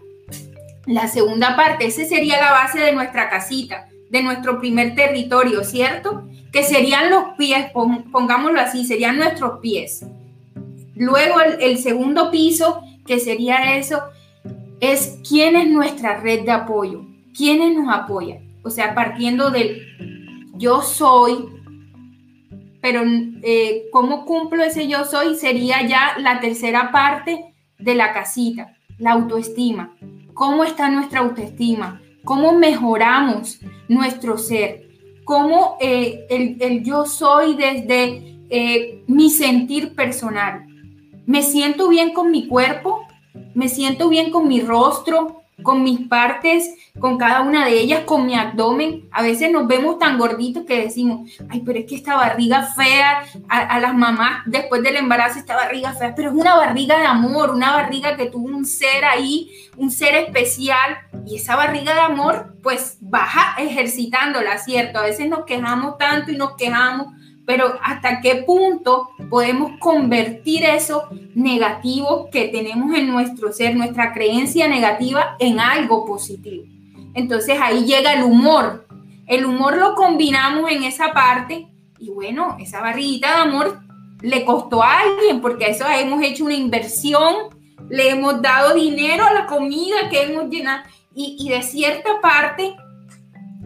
la 0.85 1.07
segunda 1.07 1.55
parte, 1.55 1.85
esa 1.85 2.03
sería 2.03 2.41
la 2.41 2.51
base 2.51 2.79
de 2.79 2.91
nuestra 2.91 3.29
casita, 3.29 3.87
de 4.09 4.21
nuestro 4.21 4.59
primer 4.59 4.95
territorio, 4.95 5.63
¿cierto? 5.63 6.27
Que 6.51 6.63
serían 6.63 7.09
los 7.09 7.35
pies, 7.37 7.67
pongámoslo 8.11 8.59
así, 8.59 8.85
serían 8.85 9.17
nuestros 9.17 9.59
pies. 9.59 10.05
Luego 10.95 11.39
el, 11.59 11.77
segundo 11.77 12.29
piso, 12.29 12.81
que 13.05 13.19
sería 13.19 13.77
eso, 13.77 14.03
es 14.79 15.19
quién 15.27 15.55
es 15.55 15.69
nuestra 15.69 16.19
red 16.19 16.43
de 16.43 16.51
apoyo, 16.51 17.05
quiénes 17.35 17.75
nos 17.75 17.93
apoyan. 17.93 18.39
O 18.63 18.69
sea, 18.69 18.93
partiendo 18.93 19.49
del 19.49 19.81
yo 20.55 20.81
soy, 20.81 21.47
pero 22.83 23.01
eh, 23.43 23.85
cómo 23.93 24.25
cumplo 24.25 24.61
ese 24.61 24.89
yo 24.89 25.05
soy 25.05 25.37
sería 25.37 25.87
ya 25.87 26.17
la 26.19 26.41
tercera 26.41 26.91
parte 26.91 27.53
de 27.79 27.95
la 27.95 28.11
casita, 28.11 28.75
la 28.97 29.13
autoestima. 29.13 29.95
¿Cómo 30.33 30.65
está 30.65 30.89
nuestra 30.89 31.21
autoestima? 31.21 32.01
¿Cómo 32.25 32.51
mejoramos 32.51 33.61
nuestro 33.87 34.37
ser? 34.37 34.89
¿Cómo 35.23 35.77
eh, 35.79 36.25
el, 36.29 36.83
yo 36.83 37.05
soy 37.05 37.55
desde 37.55 38.35
eh, 38.49 39.01
mi 39.07 39.29
sentir 39.29 39.95
personal? 39.95 40.67
¿Me 41.25 41.41
siento 41.41 41.87
bien 41.87 42.11
con 42.11 42.31
mi 42.31 42.47
cuerpo? 42.47 43.07
¿Me 43.53 43.69
siento 43.69 44.09
bien 44.09 44.29
con 44.29 44.49
mi 44.49 44.59
rostro? 44.59 45.43
con 45.61 45.83
mis 45.83 46.07
partes, 46.07 46.73
con 46.99 47.17
cada 47.17 47.41
una 47.41 47.65
de 47.65 47.79
ellas, 47.79 48.01
con 48.05 48.25
mi 48.25 48.35
abdomen. 48.35 49.09
A 49.11 49.23
veces 49.23 49.51
nos 49.51 49.67
vemos 49.67 49.97
tan 49.97 50.17
gorditos 50.17 50.63
que 50.65 50.83
decimos, 50.83 51.29
ay, 51.49 51.61
pero 51.65 51.79
es 51.79 51.85
que 51.85 51.95
esta 51.95 52.15
barriga 52.15 52.63
fea, 52.63 53.25
a, 53.49 53.79
las 53.79 53.95
mamás 53.95 54.43
después 54.45 54.83
del 54.83 54.97
embarazo, 54.97 55.39
esta 55.39 55.55
barriga 55.55 55.93
fea, 55.93 56.13
pero 56.15 56.29
es 56.29 56.35
una 56.35 56.55
barriga 56.55 56.99
de 56.99 57.05
amor, 57.05 57.49
una 57.49 57.73
barriga 57.73 58.15
que 58.15 58.27
tuvo 58.27 58.47
un 58.47 58.65
ser 58.65 59.05
ahí, 59.05 59.49
un 59.75 59.89
ser 59.89 60.15
especial, 60.15 60.97
y 61.25 61.37
esa 61.37 61.55
barriga 61.55 61.93
de 61.95 62.01
amor, 62.01 62.57
pues 62.61 62.97
baja 63.01 63.55
ejercitándola, 63.61 64.59
¿cierto? 64.59 64.99
A 64.99 65.03
veces 65.03 65.27
nos 65.27 65.45
quejamos 65.45 65.97
tanto 65.97 66.31
y 66.31 66.37
nos 66.37 66.55
quejamos 66.55 67.07
pero 67.45 67.73
hasta 67.83 68.21
qué 68.21 68.43
punto 68.47 69.09
podemos 69.29 69.73
convertir 69.79 70.63
eso 70.63 71.09
negativo 71.35 72.29
que 72.31 72.47
tenemos 72.47 72.95
en 72.95 73.09
nuestro 73.09 73.51
ser, 73.51 73.75
nuestra 73.75 74.13
creencia 74.13 74.69
negativa, 74.69 75.35
en 75.39 75.59
algo 75.59 76.05
positivo. 76.05 76.72
Entonces 77.13 77.57
ahí 77.61 77.85
llega 77.85 78.13
el 78.13 78.23
humor. 78.23 78.87
El 79.27 79.45
humor 79.45 79.77
lo 79.77 79.95
combinamos 79.95 80.69
en 80.71 80.83
esa 80.83 81.13
parte 81.13 81.67
y 81.99 82.09
bueno, 82.09 82.57
esa 82.59 82.81
barriguita 82.81 83.29
de 83.29 83.41
amor 83.41 83.79
le 84.21 84.45
costó 84.45 84.83
a 84.83 84.99
alguien 84.99 85.41
porque 85.41 85.65
a 85.65 85.67
eso 85.69 85.85
hemos 85.87 86.21
hecho 86.23 86.45
una 86.45 86.53
inversión, 86.53 87.35
le 87.89 88.09
hemos 88.09 88.41
dado 88.41 88.73
dinero 88.73 89.25
a 89.25 89.33
la 89.33 89.45
comida 89.45 90.09
que 90.09 90.23
hemos 90.23 90.49
llenado 90.49 90.83
y, 91.15 91.47
de 91.49 91.61
cierta 91.61 92.21
parte, 92.21 92.75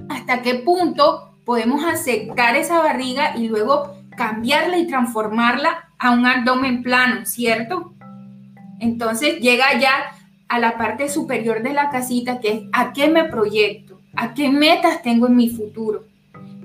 hasta 0.10 0.42
qué 0.42 0.56
punto 0.56 1.38
podemos 1.46 1.86
aceptar 1.86 2.56
esa 2.56 2.80
barriga 2.80 3.38
y 3.38 3.48
luego 3.48 3.96
cambiarla 4.18 4.78
y 4.78 4.88
transformarla 4.88 5.90
a 5.98 6.12
un 6.12 6.26
abdomen 6.26 6.84
plano, 6.84 7.26
¿cierto? 7.26 7.94
Entonces 8.80 9.40
llega 9.40 9.80
ya 9.80 10.12
a 10.50 10.60
la 10.60 10.78
parte 10.78 11.10
superior 11.10 11.62
de 11.62 11.74
la 11.74 11.90
casita, 11.90 12.40
que 12.40 12.50
es 12.50 12.62
a 12.72 12.94
qué 12.94 13.10
me 13.10 13.26
proyecto, 13.26 14.00
a 14.16 14.34
qué 14.34 14.50
metas 14.50 15.02
tengo 15.02 15.28
en 15.28 15.36
mi 15.36 15.50
futuro. 15.50 16.06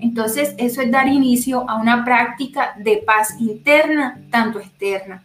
Entonces 0.00 0.54
eso 0.58 0.82
es 0.82 0.90
dar 0.90 1.08
inicio 1.08 1.68
a 1.68 1.76
una 1.76 2.04
práctica 2.04 2.74
de 2.78 2.98
paz 2.98 3.40
interna, 3.40 4.20
tanto 4.30 4.58
externa. 4.58 5.24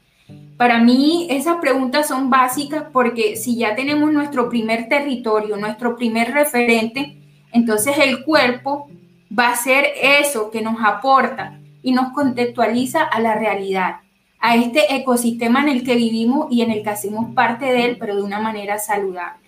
Para 0.58 0.80
mí 0.80 1.28
esas 1.30 1.58
preguntas 1.58 2.08
son 2.08 2.30
básicas 2.30 2.86
porque 2.92 3.36
si 3.36 3.58
ya 3.58 3.76
tenemos 3.76 4.12
nuestro 4.12 4.50
primer 4.50 4.90
territorio, 4.90 5.58
nuestro 5.58 5.96
primer 5.96 6.32
referente, 6.32 7.18
entonces 7.52 7.98
el 8.00 8.24
cuerpo 8.24 8.90
va 9.38 9.50
a 9.50 9.56
ser 9.56 9.86
eso 10.02 10.50
que 10.52 10.62
nos 10.62 10.78
aporta 10.84 11.60
y 11.82 11.92
nos 11.92 12.12
contextualiza 12.12 13.04
a 13.04 13.20
la 13.20 13.36
realidad, 13.36 13.98
a 14.40 14.56
este 14.56 14.96
ecosistema 14.96 15.62
en 15.62 15.70
el 15.70 15.84
que 15.84 15.96
vivimos 15.96 16.48
y 16.52 16.62
en 16.62 16.72
el 16.72 16.84
que 16.84 16.90
hacemos 16.90 17.34
parte 17.34 17.66
de 17.66 17.86
él, 17.86 17.98
pero 18.00 18.16
de 18.16 18.24
una 18.24 18.40
manera 18.40 18.78
saludable. 18.78 19.48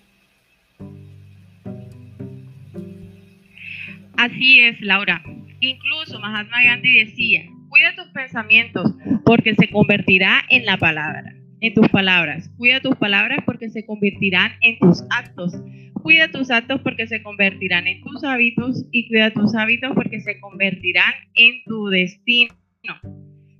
Así 4.16 4.60
es, 4.60 4.80
Laura. 4.80 5.22
Incluso 5.60 6.18
Mahatma 6.18 6.62
Gandhi 6.62 7.04
decía, 7.04 7.42
Cuida 7.70 7.94
tus 7.94 8.08
pensamientos 8.08 8.92
porque 9.24 9.54
se 9.54 9.70
convertirá 9.70 10.42
en 10.48 10.66
la 10.66 10.76
palabra, 10.76 11.36
en 11.60 11.72
tus 11.72 11.88
palabras. 11.88 12.50
Cuida 12.58 12.80
tus 12.80 12.96
palabras 12.96 13.38
porque 13.46 13.70
se 13.70 13.86
convertirán 13.86 14.52
en 14.60 14.76
tus 14.80 15.04
actos. 15.08 15.54
Cuida 16.02 16.28
tus 16.32 16.50
actos 16.50 16.80
porque 16.82 17.06
se 17.06 17.22
convertirán 17.22 17.86
en 17.86 18.02
tus 18.02 18.24
hábitos 18.24 18.84
y 18.90 19.06
cuida 19.06 19.30
tus 19.30 19.54
hábitos 19.54 19.92
porque 19.94 20.20
se 20.20 20.40
convertirán 20.40 21.14
en 21.36 21.62
tu 21.64 21.86
destino. 21.86 22.54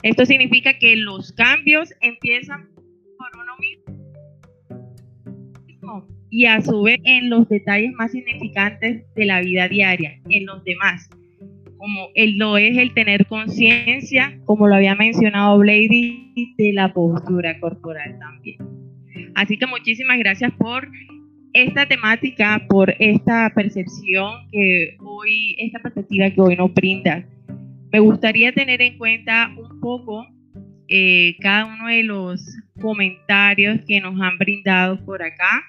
Esto 0.02 0.24
significa 0.24 0.78
que 0.78 0.96
los 0.96 1.32
cambios 1.32 1.92
empiezan 2.00 2.70
por 3.18 3.28
uno 3.34 3.52
mismo 3.58 4.00
y 6.30 6.46
a 6.46 6.60
su 6.62 6.82
vez 6.82 6.98
en 7.04 7.28
los 7.28 7.48
detalles 7.48 7.92
más 7.92 8.12
significantes 8.12 9.04
de 9.14 9.24
la 9.24 9.40
vida 9.40 9.68
diaria, 9.68 10.20
en 10.28 10.46
los 10.46 10.62
demás, 10.64 11.10
como 11.76 12.08
el, 12.14 12.38
lo 12.38 12.56
es 12.56 12.76
el 12.78 12.94
tener 12.94 13.26
conciencia, 13.26 14.38
como 14.44 14.68
lo 14.68 14.76
había 14.76 14.94
mencionado 14.94 15.58
Blady, 15.58 16.54
de 16.56 16.72
la 16.72 16.92
postura 16.92 17.58
corporal 17.58 18.18
también. 18.18 18.58
Así 19.34 19.58
que 19.58 19.66
muchísimas 19.66 20.18
gracias 20.18 20.52
por 20.58 20.88
esta 21.52 21.86
temática, 21.86 22.64
por 22.68 22.94
esta 23.00 23.50
percepción 23.54 24.46
que 24.52 24.96
hoy, 25.00 25.56
esta 25.58 25.80
perspectiva 25.80 26.30
que 26.30 26.40
hoy 26.40 26.56
nos 26.56 26.72
brinda. 26.72 27.24
Me 27.92 27.98
gustaría 27.98 28.52
tener 28.52 28.80
en 28.82 28.98
cuenta 28.98 29.50
un 29.56 29.80
poco 29.80 30.24
eh, 30.88 31.36
cada 31.40 31.66
uno 31.66 31.88
de 31.88 32.04
los 32.04 32.40
comentarios 32.80 33.80
que 33.86 34.00
nos 34.00 34.20
han 34.20 34.38
brindado 34.38 35.04
por 35.04 35.22
acá. 35.22 35.64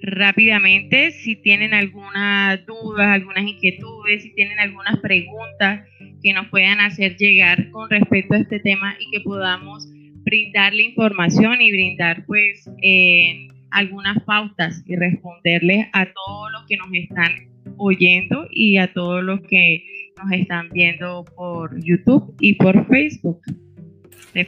Rápidamente, 0.00 1.10
si 1.10 1.36
tienen 1.36 1.74
algunas 1.74 2.64
dudas, 2.64 3.08
algunas 3.08 3.44
inquietudes, 3.44 4.22
si 4.22 4.32
tienen 4.34 4.58
algunas 4.60 4.98
preguntas 5.00 5.84
que 6.22 6.32
nos 6.32 6.46
puedan 6.48 6.80
hacer 6.80 7.16
llegar 7.16 7.70
con 7.70 7.90
respecto 7.90 8.34
a 8.34 8.38
este 8.38 8.60
tema 8.60 8.94
y 9.00 9.10
que 9.10 9.20
podamos 9.20 9.88
brindarle 10.22 10.82
información 10.82 11.60
y 11.60 11.72
brindar 11.72 12.24
pues 12.26 12.70
eh, 12.82 13.48
algunas 13.70 14.22
pautas 14.24 14.82
y 14.86 14.96
responderles 14.96 15.88
a 15.92 16.06
todos 16.06 16.52
los 16.52 16.66
que 16.66 16.76
nos 16.76 16.88
están 16.92 17.48
oyendo 17.78 18.46
y 18.50 18.76
a 18.76 18.92
todos 18.92 19.22
los 19.22 19.40
que 19.42 19.84
nos 20.16 20.32
están 20.32 20.68
viendo 20.70 21.24
por 21.36 21.82
YouTube 21.82 22.34
y 22.40 22.54
por 22.54 22.86
Facebook 22.88 23.40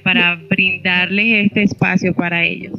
para 0.04 0.36
brindarles 0.36 1.46
este 1.46 1.62
espacio 1.64 2.14
para 2.14 2.44
ellos. 2.44 2.78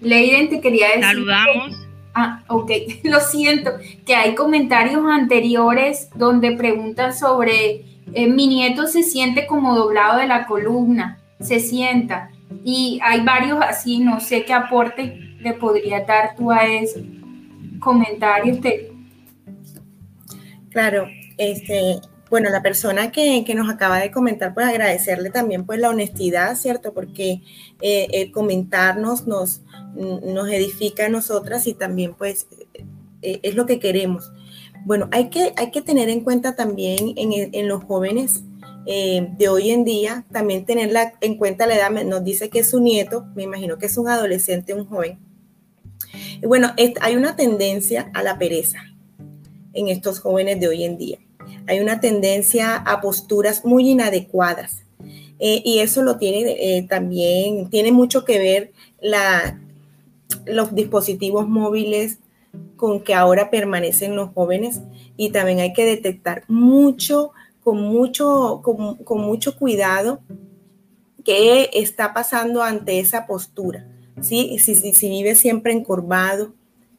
Leiden, 0.00 0.48
te 0.48 0.60
quería 0.60 0.88
decir. 0.88 1.04
Saludamos. 1.04 1.86
ah, 2.14 2.42
ok, 2.48 2.70
lo 3.04 3.20
siento, 3.20 3.72
que 4.04 4.14
hay 4.14 4.34
comentarios 4.34 5.02
anteriores 5.04 6.10
donde 6.14 6.52
preguntan 6.52 7.12
sobre 7.14 7.82
eh, 8.12 8.26
mi 8.28 8.46
nieto 8.46 8.86
se 8.86 9.02
siente 9.02 9.46
como 9.46 9.74
doblado 9.74 10.18
de 10.18 10.26
la 10.26 10.46
columna 10.46 11.18
se 11.40 11.60
sienta. 11.60 12.30
Y 12.64 12.98
hay 13.02 13.20
varios 13.22 13.58
así, 13.60 13.98
no 13.98 14.20
sé 14.20 14.44
qué 14.44 14.52
aporte 14.52 15.20
le 15.40 15.52
podría 15.54 16.00
dar 16.04 16.34
tú 16.36 16.50
a 16.50 16.64
ese 16.64 17.04
comentario 17.80 18.54
usted. 18.54 18.88
Claro, 20.76 21.08
este, 21.38 22.02
bueno, 22.28 22.50
la 22.50 22.60
persona 22.60 23.10
que, 23.10 23.42
nos 23.54 23.70
acaba 23.70 23.98
de 23.98 24.10
comentar, 24.10 24.52
pues 24.52 24.66
agradecerle 24.66 25.30
también 25.30 25.64
pues 25.64 25.80
la 25.80 25.88
honestidad, 25.88 26.54
¿cierto? 26.54 26.92
Porque 26.92 27.40
eh, 27.80 28.08
el 28.12 28.30
comentarnos 28.30 29.26
nos, 29.26 29.62
nos 29.94 30.50
edifica 30.50 31.06
a 31.06 31.08
nosotras 31.08 31.66
y 31.66 31.72
también 31.72 32.12
pues 32.12 32.46
eh, 33.22 33.40
es 33.42 33.54
lo 33.54 33.64
que 33.64 33.80
queremos. 33.80 34.30
Bueno, 34.84 35.08
hay 35.12 35.30
que, 35.30 35.54
hay 35.56 35.70
que 35.70 35.80
tener 35.80 36.10
en 36.10 36.20
cuenta 36.20 36.56
también 36.56 37.14
en, 37.16 37.54
en 37.54 37.68
los 37.68 37.82
jóvenes 37.82 38.42
eh, 38.84 39.28
de 39.38 39.48
hoy 39.48 39.70
en 39.70 39.82
día, 39.86 40.26
también 40.30 40.66
tenerla 40.66 41.14
en 41.22 41.38
cuenta 41.38 41.66
la 41.66 41.76
edad, 41.76 41.90
nos 42.04 42.22
dice 42.22 42.50
que 42.50 42.58
es 42.58 42.68
su 42.68 42.80
nieto, 42.80 43.24
me 43.34 43.44
imagino 43.44 43.78
que 43.78 43.86
es 43.86 43.96
un 43.96 44.08
adolescente, 44.08 44.74
un 44.74 44.84
joven. 44.84 45.18
Y 46.42 46.46
bueno, 46.46 46.74
hay 47.00 47.16
una 47.16 47.34
tendencia 47.34 48.10
a 48.12 48.22
la 48.22 48.36
pereza 48.36 48.95
en 49.76 49.88
estos 49.88 50.18
jóvenes 50.18 50.58
de 50.58 50.68
hoy 50.68 50.84
en 50.84 50.98
día. 50.98 51.18
Hay 51.68 51.80
una 51.80 52.00
tendencia 52.00 52.76
a 52.76 53.00
posturas 53.00 53.64
muy 53.64 53.88
inadecuadas. 53.90 54.82
Eh, 55.38 55.62
y 55.64 55.78
eso 55.80 56.02
lo 56.02 56.16
tiene 56.16 56.56
eh, 56.58 56.86
también, 56.88 57.68
tiene 57.68 57.92
mucho 57.92 58.24
que 58.24 58.38
ver 58.38 58.72
la, 59.02 59.60
los 60.46 60.74
dispositivos 60.74 61.46
móviles 61.46 62.18
con 62.76 63.00
que 63.00 63.12
ahora 63.12 63.50
permanecen 63.50 64.16
los 64.16 64.30
jóvenes 64.32 64.80
y 65.16 65.30
también 65.30 65.60
hay 65.60 65.74
que 65.74 65.84
detectar 65.84 66.44
mucho 66.48 67.32
con 67.62 67.80
mucho, 67.80 68.62
con, 68.62 69.20
mucho 69.20 69.58
cuidado 69.58 70.20
qué 71.24 71.68
está 71.72 72.14
pasando 72.14 72.62
ante 72.62 73.00
esa 73.00 73.26
postura, 73.26 73.88
¿sí? 74.20 74.56
Si, 74.60 74.76
si, 74.76 74.94
si 74.94 75.08
vive 75.10 75.34
siempre 75.34 75.72
encorvado, 75.72 76.54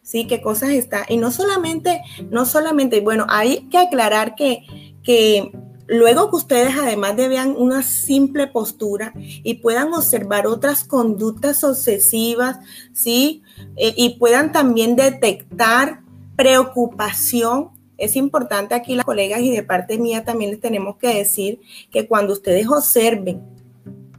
¿sí? 0.08 0.26
¿Qué 0.26 0.42
cosas 0.42 0.70
está? 0.70 1.06
Y 1.10 1.18
no 1.18 1.32
solamente, 1.32 2.02
no 2.30 2.46
solamente, 2.46 3.02
bueno, 3.02 3.26
hay 3.28 3.68
que 3.70 3.78
aclarar 3.78 4.36
que, 4.36 4.64
que 5.04 5.52
luego 5.86 6.30
que 6.30 6.38
ustedes 6.38 6.78
además 6.78 7.18
de 7.18 7.28
vean 7.28 7.56
una 7.58 7.84
simple 7.84 8.48
postura 8.48 9.14
y 9.18 9.56
puedan 9.56 9.94
observar 9.94 10.48
otras 10.48 10.86
conductas 10.86 11.62
obsesivas, 11.66 12.58
¿sí? 12.94 13.44
Eh, 13.76 13.94
y 13.98 14.18
puedan 14.18 14.54
también 14.54 14.96
detectar 14.96 16.04
preocupación 16.38 17.72
es 17.98 18.16
importante 18.16 18.76
aquí 18.76 18.96
las 18.96 19.06
colegas 19.06 19.42
y 19.42 19.50
de 19.50 19.64
parte 19.64 19.98
mía 19.98 20.24
también 20.24 20.52
les 20.52 20.62
tenemos 20.62 20.98
que 20.98 21.16
decir 21.16 21.60
que 21.90 22.08
cuando 22.08 22.32
ustedes 22.34 22.68
observen 22.68 23.42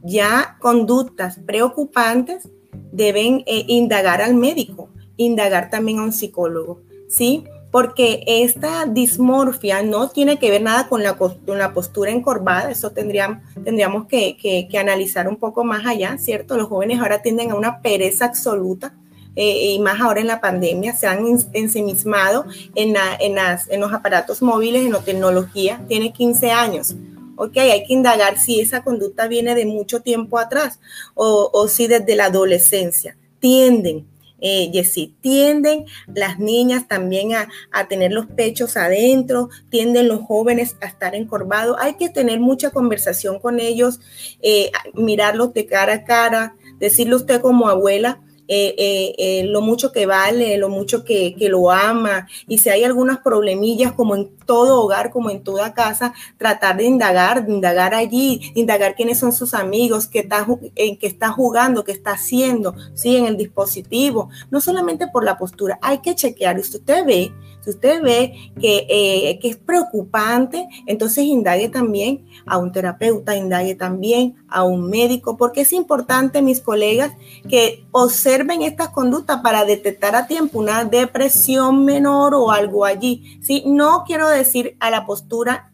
ya 0.03 0.57
conductas 0.59 1.39
preocupantes, 1.45 2.49
deben 2.91 3.43
eh, 3.47 3.63
indagar 3.67 4.21
al 4.21 4.35
médico, 4.35 4.89
indagar 5.23 5.69
también 5.69 5.99
a 5.99 6.03
un 6.03 6.13
psicólogo, 6.13 6.81
¿sí? 7.07 7.45
Porque 7.71 8.23
esta 8.25 8.85
dismorfia 8.85 9.83
no 9.83 10.09
tiene 10.09 10.39
que 10.39 10.49
ver 10.49 10.63
nada 10.63 10.87
con 10.89 11.03
la, 11.03 11.17
la 11.45 11.73
postura 11.73 12.11
encorvada, 12.11 12.71
eso 12.71 12.91
tendríamos, 12.91 13.39
tendríamos 13.63 14.07
que, 14.07 14.37
que 14.37 14.77
analizar 14.77 15.27
un 15.27 15.35
poco 15.35 15.63
más 15.63 15.85
allá, 15.85 16.17
¿cierto? 16.17 16.57
Los 16.57 16.67
jóvenes 16.67 16.99
ahora 16.99 17.21
tienden 17.21 17.51
a 17.51 17.55
una 17.55 17.81
pereza 17.81 18.25
absoluta, 18.25 18.93
eh, 19.41 19.73
y 19.73 19.79
más 19.79 20.01
ahora 20.01 20.19
en 20.19 20.27
la 20.27 20.41
pandemia, 20.41 20.93
se 20.93 21.07
han 21.07 21.25
ensimismado 21.53 22.45
en, 22.75 22.95
en, 23.19 23.35
las, 23.35 23.69
en 23.69 23.79
los 23.79 23.93
aparatos 23.93 24.41
móviles, 24.41 24.85
en 24.85 24.91
la 24.91 24.99
tecnología, 24.99 25.81
tiene 25.87 26.11
15 26.11 26.51
años. 26.51 26.95
Ok, 27.37 27.55
hay 27.55 27.85
que 27.85 27.93
indagar 27.93 28.37
si 28.37 28.59
esa 28.59 28.83
conducta 28.83 29.27
viene 29.29 29.55
de 29.55 29.65
mucho 29.65 30.01
tiempo 30.01 30.39
atrás 30.39 30.79
o, 31.13 31.49
o 31.53 31.67
si 31.69 31.87
desde 31.87 32.17
la 32.17 32.25
adolescencia. 32.25 33.15
Tienden, 33.39 34.05
eh, 34.41 34.69
Jessy, 34.71 35.15
tienden 35.21 35.85
las 36.07 36.39
niñas 36.39 36.87
también 36.87 37.33
a, 37.33 37.49
tener 37.87 38.11
los 38.11 38.27
pechos 38.27 38.77
adentro, 38.77 39.49
tienden 39.69 40.07
los 40.07 40.21
jóvenes 40.21 40.75
a 40.81 40.85
estar 40.85 41.15
encorvados. 41.15 41.77
Hay 41.79 41.95
que 41.95 42.09
tener 42.09 42.39
mucha 42.39 42.71
conversación 42.71 43.39
con 43.39 43.59
ellos, 43.59 43.99
eh, 44.41 44.71
mirarlos 44.93 45.53
de 45.53 45.65
cara 45.65 45.93
a 45.93 46.03
cara, 46.03 46.55
decirle 46.79 47.15
usted 47.15 47.41
como 47.41 47.67
abuela, 47.67 48.21
eh, 48.51 48.73
eh, 48.79 49.15
eh, 49.19 49.43
lo 49.45 49.61
mucho 49.61 49.91
que 49.91 50.07
vale, 50.07 50.57
lo 50.57 50.69
mucho 50.69 51.03
que, 51.03 51.35
lo 51.39 51.69
ama, 51.69 52.27
y 52.47 52.57
si 52.57 52.71
hay 52.71 52.83
algunas 52.83 53.19
problemillas 53.19 53.91
como 53.91 54.15
en 54.15 54.35
todo 54.47 54.81
hogar, 54.81 55.11
como 55.11 55.29
en 55.29 55.43
toda 55.43 55.75
casa, 55.75 56.15
tratar 56.37 56.77
de 56.77 56.85
indagar, 56.85 57.45
indagar 57.47 57.93
allí, 57.93 58.51
indagar 58.55 58.95
quiénes 58.95 59.19
son 59.19 59.33
sus 59.33 59.53
amigos, 59.53 60.07
qué 60.07 60.19
está, 60.19 60.47
en 60.75 60.97
qué 60.97 61.05
está 61.05 61.29
jugando, 61.29 61.83
qué 61.83 61.91
está 61.91 62.13
haciendo, 62.13 62.73
¿sí? 62.95 63.17
en 63.17 63.27
el 63.27 63.37
dispositivo, 63.37 64.29
no 64.49 64.61
solamente 64.61 65.05
por 65.05 65.23
la 65.23 65.37
postura, 65.37 65.77
hay 65.83 65.99
que 65.99 66.15
chequear, 66.15 66.57
usted 66.57 67.05
ve 67.05 67.31
si 67.61 67.71
usted 67.71 68.01
ve 68.01 68.51
que, 68.59 69.37
que, 69.41 69.49
es 69.49 69.57
preocupante, 69.57 70.67
entonces 70.85 71.25
indague 71.25 71.69
también 71.69 72.25
a 72.45 72.57
un 72.57 72.71
terapeuta, 72.71 73.35
indague 73.35 73.75
también 73.75 74.35
a 74.47 74.63
un 74.63 74.89
médico, 74.89 75.37
porque 75.37 75.61
es 75.61 75.73
importante, 75.73 76.41
mis 76.41 76.61
colegas, 76.61 77.11
que 77.47 77.85
observen 77.91 78.61
estas 78.61 78.89
conductas 78.89 79.41
para 79.41 79.65
detectar 79.65 80.15
a 80.15 80.27
tiempo 80.27 80.59
una 80.59 80.85
depresión 80.85 81.85
menor 81.85 82.33
o 82.35 82.51
algo 82.51 82.85
allí. 82.85 83.39
¿sí? 83.41 83.63
No 83.65 84.03
quiero 84.05 84.29
decir 84.29 84.75
a 84.79 84.89
la 84.89 85.05
postura 85.05 85.71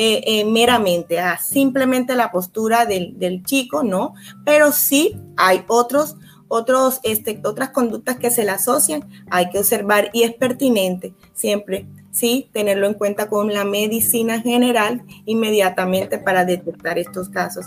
eh, 0.00 0.22
eh, 0.26 0.44
meramente, 0.44 1.18
a 1.18 1.38
simplemente 1.38 2.14
la 2.14 2.30
postura 2.30 2.86
del, 2.86 3.18
del, 3.18 3.42
chico, 3.42 3.82
no, 3.82 4.14
pero 4.44 4.70
sí 4.70 5.16
hay 5.36 5.64
otros, 5.66 6.16
otros, 6.48 7.00
este, 7.02 7.40
otras 7.44 7.70
conductas 7.70 8.16
que 8.16 8.30
se 8.30 8.44
le 8.44 8.50
asocian, 8.50 9.08
hay 9.30 9.50
que 9.50 9.58
observar 9.58 10.10
y 10.12 10.24
es 10.24 10.34
pertinente 10.34 11.14
siempre 11.34 11.86
sí, 12.18 12.50
tenerlo 12.52 12.88
en 12.88 12.94
cuenta 12.94 13.28
con 13.28 13.52
la 13.52 13.64
medicina 13.64 14.40
general 14.40 15.02
inmediatamente 15.24 16.18
para 16.18 16.44
detectar 16.44 16.98
estos 16.98 17.28
casos. 17.28 17.66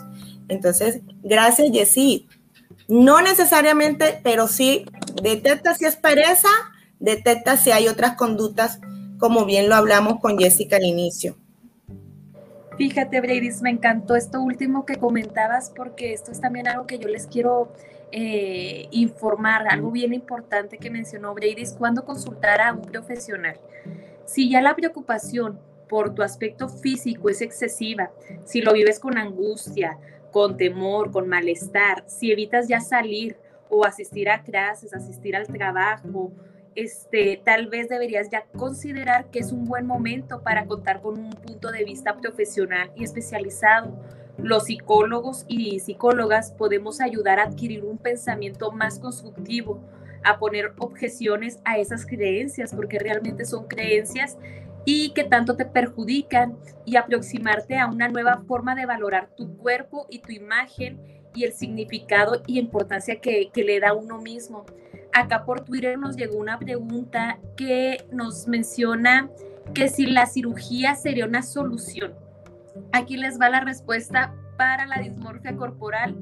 Entonces, 0.50 1.00
gracias, 1.24 1.70
Jessy. 1.72 2.28
No 2.88 3.22
necesariamente, 3.22 4.20
pero 4.24 4.48
sí 4.48 4.86
detecta 5.22 5.74
si 5.76 5.86
es 5.86 5.96
pereza, 5.96 6.50
detecta 7.00 7.56
si 7.56 7.72
hay 7.72 7.88
otras 7.88 8.16
conductas, 8.16 8.80
como 9.18 9.46
bien 9.46 9.70
lo 9.70 9.76
hablamos 9.76 10.20
con 10.20 10.38
Jessica 10.38 10.76
al 10.76 10.84
inicio. 10.84 11.38
Fíjate, 12.78 13.22
Brady, 13.22 13.52
me 13.62 13.70
encantó 13.70 14.16
esto 14.16 14.42
último 14.42 14.86
que 14.86 14.96
comentabas 14.96 15.72
porque 15.74 16.14
esto 16.14 16.32
es 16.32 16.42
también 16.42 16.68
algo 16.68 16.88
que 16.88 16.98
yo 17.00 17.08
les 17.08 17.28
quiero 17.28 17.72
eh, 18.12 18.88
informar, 18.92 19.68
algo 19.70 19.92
bien 19.92 20.14
importante 20.14 20.78
que 20.78 20.90
mencionó 20.90 21.34
Brady, 21.34 21.62
es 21.62 21.74
cuando 21.74 22.04
consultar 22.04 22.62
a 22.62 22.74
un 22.74 22.82
profesional. 22.82 23.58
Si 24.26 24.50
ya 24.50 24.62
la 24.62 24.76
preocupación 24.76 25.60
por 25.88 26.14
tu 26.14 26.22
aspecto 26.22 26.70
físico 26.70 27.30
es 27.30 27.42
excesiva, 27.42 28.12
si 28.44 28.62
lo 28.62 28.74
vives 28.74 29.00
con 29.00 29.18
angustia, 29.18 29.98
con 30.32 30.58
temor, 30.58 31.12
con 31.12 31.28
malestar, 31.28 32.04
si 32.08 32.32
evitas 32.32 32.68
ya 32.68 32.80
salir 32.80 33.38
o 33.70 33.86
asistir 33.86 34.30
a 34.30 34.44
clases, 34.44 34.94
asistir 34.94 35.36
al 35.36 35.48
trabajo, 35.48 36.32
este, 36.76 37.42
tal 37.44 37.68
vez 37.68 37.90
deberías 37.90 38.30
ya 38.30 38.46
considerar 38.58 39.30
que 39.30 39.40
es 39.40 39.52
un 39.52 39.66
buen 39.66 39.86
momento 39.86 40.42
para 40.42 40.66
contar 40.66 41.02
con 41.02 41.20
un 41.20 41.32
punto 41.32 41.72
de 41.72 41.84
vista 41.84 42.18
profesional 42.18 42.92
y 42.96 43.04
especializado. 43.04 43.94
Los 44.44 44.66
psicólogos 44.66 45.46
y 45.48 45.80
psicólogas 45.80 46.52
podemos 46.52 47.00
ayudar 47.00 47.40
a 47.40 47.44
adquirir 47.44 47.84
un 47.86 47.98
pensamiento 47.98 48.72
más 48.72 48.98
constructivo, 48.98 49.80
a 50.24 50.40
poner 50.40 50.74
objeciones 50.80 51.60
a 51.64 51.78
esas 51.78 52.06
creencias, 52.06 52.74
porque 52.74 52.98
realmente 52.98 53.46
son 53.46 53.68
creencias 53.68 54.38
y 54.84 55.12
que 55.12 55.24
tanto 55.24 55.56
te 55.56 55.66
perjudican 55.66 56.58
y 56.86 56.96
aproximarte 56.96 57.78
a 57.78 57.88
una 57.88 58.08
nueva 58.08 58.44
forma 58.48 58.74
de 58.76 58.86
valorar 58.86 59.30
tu 59.36 59.58
cuerpo 59.58 60.08
y 60.10 60.20
tu 60.20 60.32
imagen 60.32 61.00
y 61.36 61.44
el 61.44 61.54
significado 61.54 62.42
y 62.48 62.60
importancia 62.60 63.20
que, 63.22 63.52
le 63.56 63.80
da 63.80 63.94
uno 63.94 64.18
mismo. 64.20 64.66
Acá 65.14 65.46
por 65.46 65.62
Twitter 65.62 65.98
nos 65.98 66.16
llegó 66.16 66.38
una 66.38 66.58
pregunta 66.58 67.40
que 67.56 68.06
nos 68.12 68.48
menciona 68.48 69.30
que 69.74 69.88
si 69.88 70.08
la 70.08 70.26
cirugía 70.26 70.96
sería 70.96 71.26
una 71.26 71.44
solución. 71.44 72.14
Aquí 72.92 73.18
les 73.18 73.40
va 73.40 73.50
la 73.50 73.62
respuesta 73.62 74.34
para 74.58 74.86
la 74.86 75.00
dismorfia 75.00 75.56
corporal. 75.56 76.18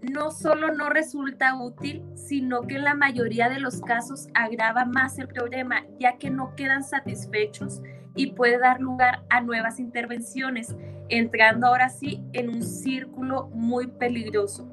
No 0.00 0.30
solo 0.30 0.72
no 0.72 0.90
resulta 0.90 1.54
útil, 1.56 2.04
sino 2.14 2.62
que 2.62 2.76
en 2.76 2.84
la 2.84 2.94
mayoría 2.94 3.48
de 3.48 3.58
los 3.58 3.80
casos 3.80 4.28
agrava 4.34 4.84
más 4.84 5.18
el 5.18 5.28
problema, 5.28 5.84
ya 5.98 6.18
que 6.18 6.30
no 6.30 6.54
quedan 6.56 6.84
satisfechos 6.84 7.82
y 8.14 8.32
puede 8.32 8.58
dar 8.58 8.80
lugar 8.80 9.24
a 9.30 9.40
nuevas 9.40 9.80
intervenciones, 9.80 10.74
entrando 11.08 11.66
ahora 11.66 11.88
sí 11.88 12.22
en 12.32 12.48
un 12.50 12.62
círculo 12.62 13.48
muy 13.48 13.86
peligroso. 13.86 14.68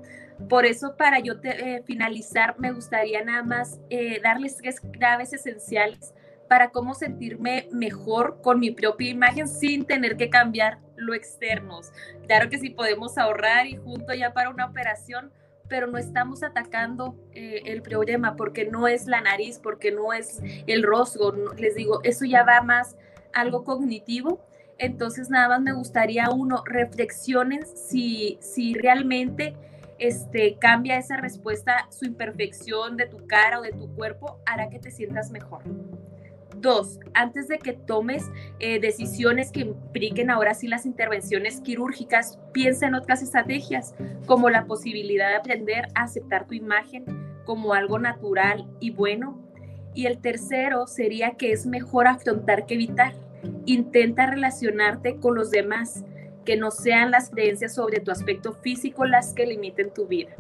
Por 0.49 0.65
eso, 0.65 0.95
para 0.97 1.19
yo 1.19 1.33
eh, 1.43 1.83
finalizar, 1.85 2.59
me 2.59 2.71
gustaría 2.71 3.23
nada 3.23 3.43
más 3.43 3.79
eh, 3.89 4.19
darles 4.21 4.57
tres 4.57 4.79
claves 4.79 5.33
esenciales 5.33 6.13
para 6.47 6.71
cómo 6.71 6.93
sentirme 6.93 7.69
mejor 7.71 8.41
con 8.41 8.59
mi 8.59 8.71
propia 8.71 9.09
imagen 9.09 9.47
sin 9.47 9.85
tener 9.85 10.17
que 10.17 10.29
cambiar 10.29 10.79
lo 11.01 11.13
externo. 11.13 11.81
Claro 12.27 12.49
que 12.49 12.57
sí 12.57 12.69
podemos 12.69 13.17
ahorrar 13.17 13.67
y 13.67 13.75
junto 13.75 14.13
ya 14.13 14.33
para 14.33 14.49
una 14.49 14.65
operación, 14.65 15.31
pero 15.67 15.87
no 15.87 15.97
estamos 15.97 16.43
atacando 16.43 17.15
eh, 17.33 17.61
el 17.65 17.81
problema 17.81 18.35
porque 18.35 18.65
no 18.65 18.87
es 18.87 19.05
la 19.05 19.21
nariz, 19.21 19.59
porque 19.59 19.91
no 19.91 20.13
es 20.13 20.41
el 20.67 20.83
rostro. 20.83 21.33
les 21.57 21.75
digo, 21.75 22.01
eso 22.03 22.25
ya 22.25 22.43
va 22.43 22.61
más 22.61 22.97
algo 23.33 23.63
cognitivo. 23.63 24.41
Entonces, 24.77 25.29
nada 25.29 25.47
más 25.49 25.61
me 25.61 25.73
gustaría 25.73 26.29
uno, 26.31 26.63
reflexionen 26.65 27.65
si, 27.67 28.37
si 28.41 28.73
realmente 28.73 29.55
este, 29.99 30.57
cambia 30.57 30.97
esa 30.97 31.17
respuesta, 31.17 31.87
su 31.91 32.05
imperfección 32.05 32.97
de 32.97 33.05
tu 33.05 33.27
cara 33.27 33.59
o 33.59 33.61
de 33.61 33.71
tu 33.71 33.93
cuerpo, 33.93 34.39
hará 34.45 34.69
que 34.69 34.79
te 34.79 34.89
sientas 34.89 35.29
mejor. 35.29 35.61
Dos, 36.61 36.99
antes 37.15 37.47
de 37.47 37.57
que 37.57 37.73
tomes 37.73 38.29
eh, 38.59 38.79
decisiones 38.79 39.51
que 39.51 39.61
impliquen 39.61 40.29
ahora 40.29 40.53
sí 40.53 40.67
las 40.67 40.85
intervenciones 40.85 41.59
quirúrgicas, 41.59 42.37
piensa 42.51 42.85
en 42.85 42.93
otras 42.93 43.23
estrategias, 43.23 43.95
como 44.27 44.51
la 44.51 44.65
posibilidad 44.65 45.29
de 45.29 45.37
aprender 45.37 45.87
a 45.95 46.03
aceptar 46.03 46.45
tu 46.45 46.53
imagen 46.53 47.05
como 47.45 47.73
algo 47.73 47.97
natural 47.97 48.67
y 48.79 48.91
bueno. 48.91 49.39
Y 49.95 50.05
el 50.05 50.19
tercero 50.19 50.85
sería 50.85 51.31
que 51.31 51.51
es 51.51 51.65
mejor 51.65 52.07
afrontar 52.07 52.67
que 52.67 52.75
evitar. 52.75 53.15
Intenta 53.65 54.27
relacionarte 54.27 55.15
con 55.15 55.33
los 55.33 55.49
demás, 55.49 56.05
que 56.45 56.57
no 56.57 56.69
sean 56.69 57.09
las 57.09 57.31
creencias 57.31 57.73
sobre 57.73 58.01
tu 58.01 58.11
aspecto 58.11 58.53
físico 58.53 59.05
las 59.05 59.33
que 59.33 59.47
limiten 59.47 59.91
tu 59.91 60.05
vida. 60.05 60.35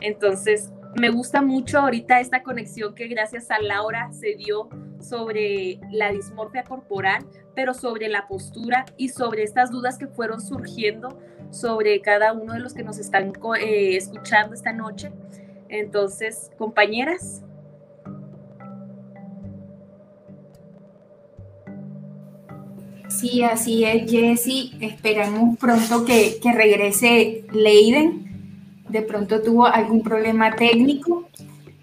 Entonces, 0.00 0.70
me 0.98 1.10
gusta 1.10 1.42
mucho 1.42 1.78
ahorita 1.78 2.20
esta 2.20 2.42
conexión 2.42 2.94
que 2.94 3.06
gracias 3.08 3.50
a 3.50 3.60
Laura 3.60 4.10
se 4.12 4.34
dio 4.34 4.68
sobre 5.00 5.78
la 5.90 6.10
dismorfia 6.10 6.64
corporal, 6.64 7.24
pero 7.54 7.74
sobre 7.74 8.08
la 8.08 8.26
postura 8.26 8.86
y 8.96 9.10
sobre 9.10 9.42
estas 9.42 9.70
dudas 9.70 9.98
que 9.98 10.06
fueron 10.06 10.40
surgiendo 10.40 11.18
sobre 11.50 12.00
cada 12.00 12.32
uno 12.32 12.54
de 12.54 12.60
los 12.60 12.74
que 12.74 12.82
nos 12.82 12.98
están 12.98 13.32
eh, 13.60 13.96
escuchando 13.96 14.54
esta 14.54 14.72
noche. 14.72 15.12
Entonces, 15.68 16.50
compañeras, 16.56 17.42
Sí, 23.08 23.42
así 23.42 23.84
es, 23.84 24.10
Jessie. 24.10 24.72
Esperamos 24.80 25.56
pronto 25.58 26.04
que, 26.04 26.38
que 26.42 26.52
regrese 26.52 27.44
Leiden. 27.52 28.25
De 28.96 29.02
pronto 29.02 29.42
tuvo 29.42 29.66
algún 29.66 30.02
problema 30.02 30.56
técnico. 30.56 31.28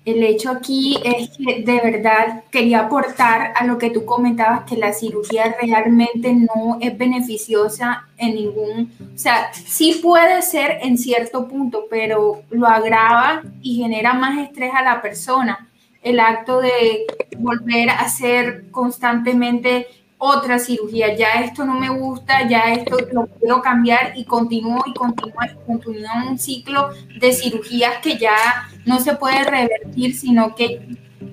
El 0.04 0.24
hecho 0.24 0.50
aquí 0.50 0.98
es 1.06 1.30
que 1.38 1.62
de 1.62 1.80
verdad 1.80 2.44
quería 2.50 2.80
aportar 2.80 3.54
a 3.56 3.68
lo 3.68 3.78
que 3.78 3.92
tú 3.92 4.04
comentabas, 4.04 4.64
que 4.64 4.78
la 4.78 4.94
cirugía 4.94 5.56
realmente 5.62 6.34
no 6.34 6.80
es 6.82 6.98
beneficiosa 6.98 8.08
en 8.18 8.34
ningún, 8.34 8.92
o 9.00 9.18
sea, 9.18 9.54
sí 9.54 10.00
puede 10.02 10.42
ser 10.42 10.80
en 10.82 10.98
cierto 10.98 11.48
punto, 11.48 11.86
pero 11.88 12.42
lo 12.50 12.66
agrava 12.66 13.44
y 13.62 13.76
genera 13.76 14.16
más 14.16 14.40
estrés 14.40 14.74
a 14.74 14.82
la 14.82 15.00
persona. 15.00 15.70
El 16.02 16.20
acto 16.20 16.62
de 16.62 17.06
volver 17.38 17.92
a 17.92 18.00
hacer 18.00 18.72
constantemente 18.72 19.86
otra 20.26 20.58
cirugía, 20.58 21.18
ya 21.18 21.42
esto 21.42 21.66
no 21.66 21.74
me 21.74 21.90
gusta, 21.90 22.48
ya 22.48 22.72
esto 22.72 22.98
lo 23.12 23.28
quiero 23.28 23.62
cambiar 23.62 24.14
y 24.16 24.24
continúo 24.24 24.82
y 24.86 24.94
continúo 24.94 25.34
y 25.44 25.66
continúo 25.66 26.12
un 26.30 26.40
ciclo 26.40 26.92
de 27.20 27.34
cirugías 27.34 27.98
que 28.02 28.18
ya 28.18 28.38
no 28.86 29.02
se 29.02 29.16
puede 29.16 29.44
revertir, 29.44 30.16
sino 30.16 30.56
que 30.56 30.88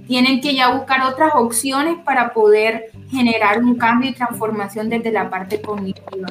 tienen 0.09 0.40
que 0.40 0.57
ya 0.57 0.74
buscar 0.74 1.03
otras 1.03 1.35
opciones 1.37 1.98
para 2.05 2.33
poder 2.35 2.90
generar 3.09 3.62
un 3.62 3.76
cambio 3.76 4.11
y 4.11 4.14
transformación 4.14 4.88
desde 4.88 5.12
la 5.12 5.31
parte 5.31 5.62
cognitiva. 5.62 6.26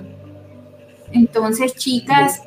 Entonces, 1.13 1.75
chicas, 1.75 2.43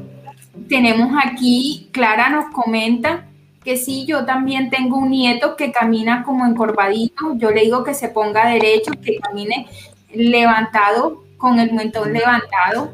tenemos 0.68 1.10
aquí, 1.24 1.88
Clara 1.90 2.28
nos 2.28 2.52
comenta 2.52 3.28
que 3.64 3.78
sí, 3.78 4.04
yo 4.04 4.26
también 4.26 4.68
tengo 4.68 4.98
un 4.98 5.10
nieto 5.10 5.56
que 5.56 5.72
camina 5.72 6.22
como 6.22 6.44
encorvadito, 6.44 7.34
yo 7.36 7.50
le 7.50 7.62
digo 7.62 7.82
que 7.82 7.94
se 7.94 8.08
ponga 8.08 8.46
derecho, 8.48 8.90
que 9.02 9.18
camine 9.18 9.68
levantado, 10.14 11.24
con 11.38 11.58
el 11.58 11.72
mentón 11.72 12.12
levantado. 12.12 12.92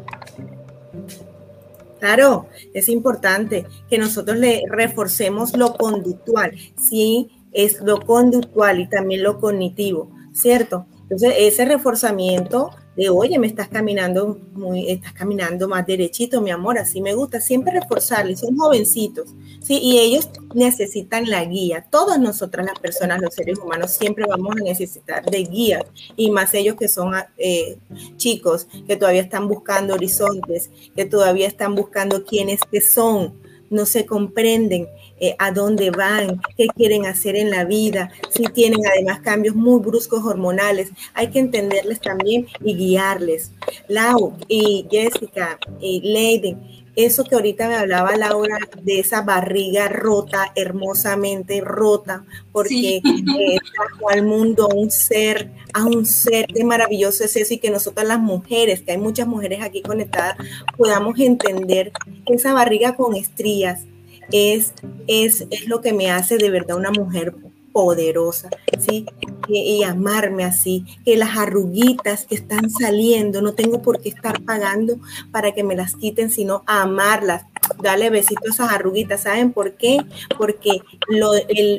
Claro, 1.99 2.47
es 2.75 2.89
importante 2.89 3.67
que 3.91 3.99
nosotros 3.99 4.37
le 4.39 4.63
reforcemos 4.71 5.57
lo 5.57 5.75
conductual, 5.75 6.53
sí, 6.77 7.31
es 7.53 7.81
lo 7.81 8.01
conductual 8.01 8.81
y 8.81 8.89
también 8.89 9.23
lo 9.23 9.41
cognitivo, 9.41 10.11
¿cierto? 10.33 10.87
Entonces, 11.03 11.35
ese 11.39 11.65
reforzamiento 11.65 12.71
de, 12.99 13.09
oye, 13.11 13.39
me 13.39 13.47
estás 13.47 13.69
caminando 13.69 14.41
muy, 14.55 14.91
estás 14.91 15.13
caminando 15.13 15.69
más 15.69 15.87
derechito, 15.87 16.41
mi 16.41 16.51
amor, 16.51 16.79
así 16.79 17.01
me 17.01 17.15
gusta, 17.15 17.41
siempre 17.41 17.73
reforzarles, 17.73 18.41
son 18.41 18.57
jovencitos, 18.59 19.29
¿sí? 19.63 19.79
Y 19.81 20.01
ellos 20.01 20.29
necesitan 20.53 21.31
la 21.31 21.45
guía. 21.45 21.87
Todas 21.89 22.19
nosotras, 22.19 22.67
las 22.67 22.77
personas, 22.81 23.23
los 23.23 23.35
seres 23.35 23.61
humanos, 23.61 23.93
siempre 23.93 24.25
vamos 24.29 24.57
a 24.57 24.65
necesitar 24.65 25.25
de 25.25 25.45
guía, 25.45 25.87
y 26.17 26.33
más 26.33 26.53
ellos 26.55 26.75
que 26.75 26.89
son 26.89 27.15
eh, 27.37 27.79
chicos, 28.17 28.67
que 28.89 28.97
todavía 28.97 29.23
están 29.23 29.47
buscando 29.47 29.95
horizontes, 29.95 30.69
que 30.97 31.05
todavía 31.05 31.47
están 31.47 31.77
buscando 31.77 32.25
quiénes 32.25 32.63
que 32.69 32.81
son, 32.81 33.33
no 33.71 33.87
se 33.87 34.07
comprenden 34.07 34.89
eh, 35.21 35.35
a 35.39 35.53
dónde 35.53 35.91
van, 35.91 36.41
qué 36.57 36.67
quieren 36.69 37.07
hacer 37.07 37.37
en 37.37 37.51
la 37.51 37.65
vida, 37.65 38.11
si 38.31 38.45
tienen 38.45 38.81
además 38.87 39.21
cambios 39.21 39.55
muy 39.55 39.81
bruscos 39.81 40.25
hormonales. 40.25 40.91
Hay 41.15 41.29
que 41.29 41.39
entenderles 41.39 42.01
también 42.01 42.47
y 42.65 42.75
guiarles. 42.75 43.53
Lau 43.89 44.37
y 44.49 44.87
Jessica 44.91 45.59
y 45.81 46.01
Leiden, 46.01 46.59
eso 46.99 47.23
que 47.23 47.37
ahorita 47.37 47.69
me 47.69 47.77
hablaba 47.77 48.17
Laura 48.17 48.59
de 48.83 48.99
esa 48.99 49.23
barriga 49.23 49.87
rota, 49.87 50.51
hermosamente 50.57 51.61
rota, 51.61 52.25
porque 52.51 52.97
eh, 52.97 53.59
trajo 53.73 54.11
al 54.11 54.25
mundo 54.25 54.69
a 54.69 54.75
un 54.75 54.91
ser, 54.91 55.53
a 55.75 55.85
un 55.85 56.05
ser, 56.05 56.47
qué 56.47 56.65
maravilloso 56.65 57.23
es 57.23 57.37
eso 57.37 57.55
y 57.55 57.59
que 57.59 57.71
nosotras 57.71 58.05
las 58.05 58.19
mujeres, 58.19 58.83
que 58.83 58.91
hay 58.91 58.99
muchas 58.99 59.29
mujeres 59.29 59.61
aquí 59.63 59.81
conectadas, 59.81 60.39
podamos 60.77 61.17
entender 61.21 61.93
esa 62.27 62.53
barriga 62.53 62.97
con 62.97 63.15
estrías, 63.15 63.85
es, 64.33 64.73
es, 65.07 65.47
es 65.51 65.69
lo 65.69 65.81
que 65.81 65.93
me 65.93 66.11
hace 66.11 66.39
de 66.39 66.51
verdad 66.51 66.77
una 66.77 66.91
mujer 66.91 67.35
poderosa, 67.73 68.51
¿sí? 68.79 69.07
Y, 69.47 69.85
amarme 69.85 70.45
así, 70.45 70.85
que 71.05 71.17
las 71.17 71.39
arruguitas 71.39 72.27
que 72.27 72.35
están 72.35 72.71
saliendo, 72.71 73.41
no 73.41 73.55
tengo 73.55 73.83
por 73.83 74.01
qué 74.01 74.09
estar 74.09 74.43
pagando 74.43 74.99
para 75.31 75.53
que 75.53 75.63
me 75.63 75.77
las 75.77 75.95
quiten, 75.95 76.31
sino 76.31 76.65
amarlas, 76.67 77.45
dale 77.81 78.11
besitos 78.11 78.61
a 78.61 78.65
esas 78.65 78.73
arruguitas. 78.73 79.23
¿Saben 79.23 79.53
por 79.53 79.75
qué? 79.77 79.99
Porque 80.37 80.83
lo, 81.09 81.31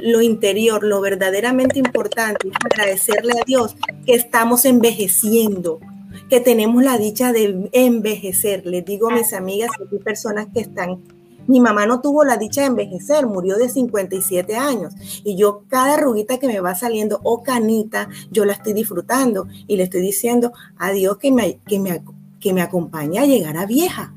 lo 0.03 0.21
interior, 0.21 0.83
lo 0.83 1.01
verdaderamente 1.01 1.79
importante 1.79 2.47
es 2.47 2.53
agradecerle 2.63 3.33
a 3.33 3.45
Dios 3.45 3.75
que 4.05 4.13
estamos 4.13 4.63
envejeciendo, 4.63 5.79
que 6.29 6.39
tenemos 6.39 6.81
la 6.81 6.97
dicha 6.97 7.33
de 7.33 7.69
envejecer. 7.73 8.65
Les 8.65 8.85
digo 8.85 9.09
a 9.09 9.15
mis 9.15 9.33
amigas, 9.33 9.69
hay 9.79 9.99
personas 9.99 10.47
que 10.53 10.61
están 10.61 11.01
mi 11.49 11.59
mamá 11.59 11.87
no 11.87 11.99
tuvo 11.99 12.23
la 12.23 12.37
dicha 12.37 12.61
de 12.61 12.67
envejecer, 12.67 13.25
murió 13.25 13.57
de 13.57 13.69
57 13.69 14.55
años. 14.55 14.93
Y 15.23 15.35
yo 15.35 15.63
cada 15.67 15.95
arruguita 15.95 16.37
que 16.37 16.45
me 16.45 16.59
va 16.59 16.75
saliendo 16.75 17.19
o 17.23 17.41
canita, 17.41 18.07
yo 18.29 18.45
la 18.45 18.53
estoy 18.53 18.73
disfrutando 18.73 19.47
y 19.65 19.75
le 19.75 19.83
estoy 19.83 20.01
diciendo 20.01 20.53
a 20.77 20.91
Dios 20.91 21.17
que 21.17 21.31
me, 21.31 21.57
que 21.67 21.79
me, 21.79 22.03
que 22.39 22.53
me 22.53 22.61
acompañe 22.61 23.17
a 23.17 23.25
llegar 23.25 23.57
a 23.57 23.65
vieja, 23.65 24.13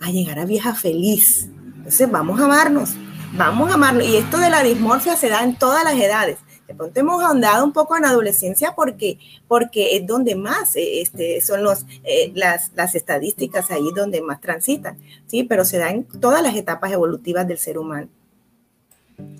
a 0.00 0.10
llegar 0.10 0.38
a 0.38 0.46
vieja 0.46 0.74
feliz. 0.74 1.50
Entonces 1.76 2.10
vamos 2.10 2.40
a 2.40 2.46
amarnos, 2.46 2.94
vamos 3.36 3.70
a 3.70 3.74
amarnos. 3.74 4.06
Y 4.06 4.16
esto 4.16 4.38
de 4.38 4.48
la 4.48 4.62
dismorfia 4.62 5.16
se 5.16 5.28
da 5.28 5.44
en 5.44 5.56
todas 5.56 5.84
las 5.84 5.96
edades. 5.96 6.38
De 6.70 6.76
pronto 6.76 7.00
hemos 7.00 7.20
ahondado 7.20 7.64
un 7.64 7.72
poco 7.72 7.96
en 7.96 8.04
adolescencia 8.04 8.74
porque, 8.76 9.18
porque 9.48 9.96
es 9.96 10.06
donde 10.06 10.36
más 10.36 10.76
eh, 10.76 11.00
este, 11.00 11.40
son 11.40 11.62
eh, 12.04 12.30
las, 12.36 12.70
las, 12.76 12.94
estadísticas 12.94 13.72
ahí 13.72 13.88
donde 13.92 14.22
más 14.22 14.40
transitan, 14.40 14.96
¿sí? 15.26 15.42
Pero 15.42 15.64
se 15.64 15.78
da 15.78 15.90
en 15.90 16.04
todas 16.04 16.44
las 16.44 16.54
etapas 16.54 16.92
evolutivas 16.92 17.48
del 17.48 17.58
ser 17.58 17.76
humano. 17.76 18.06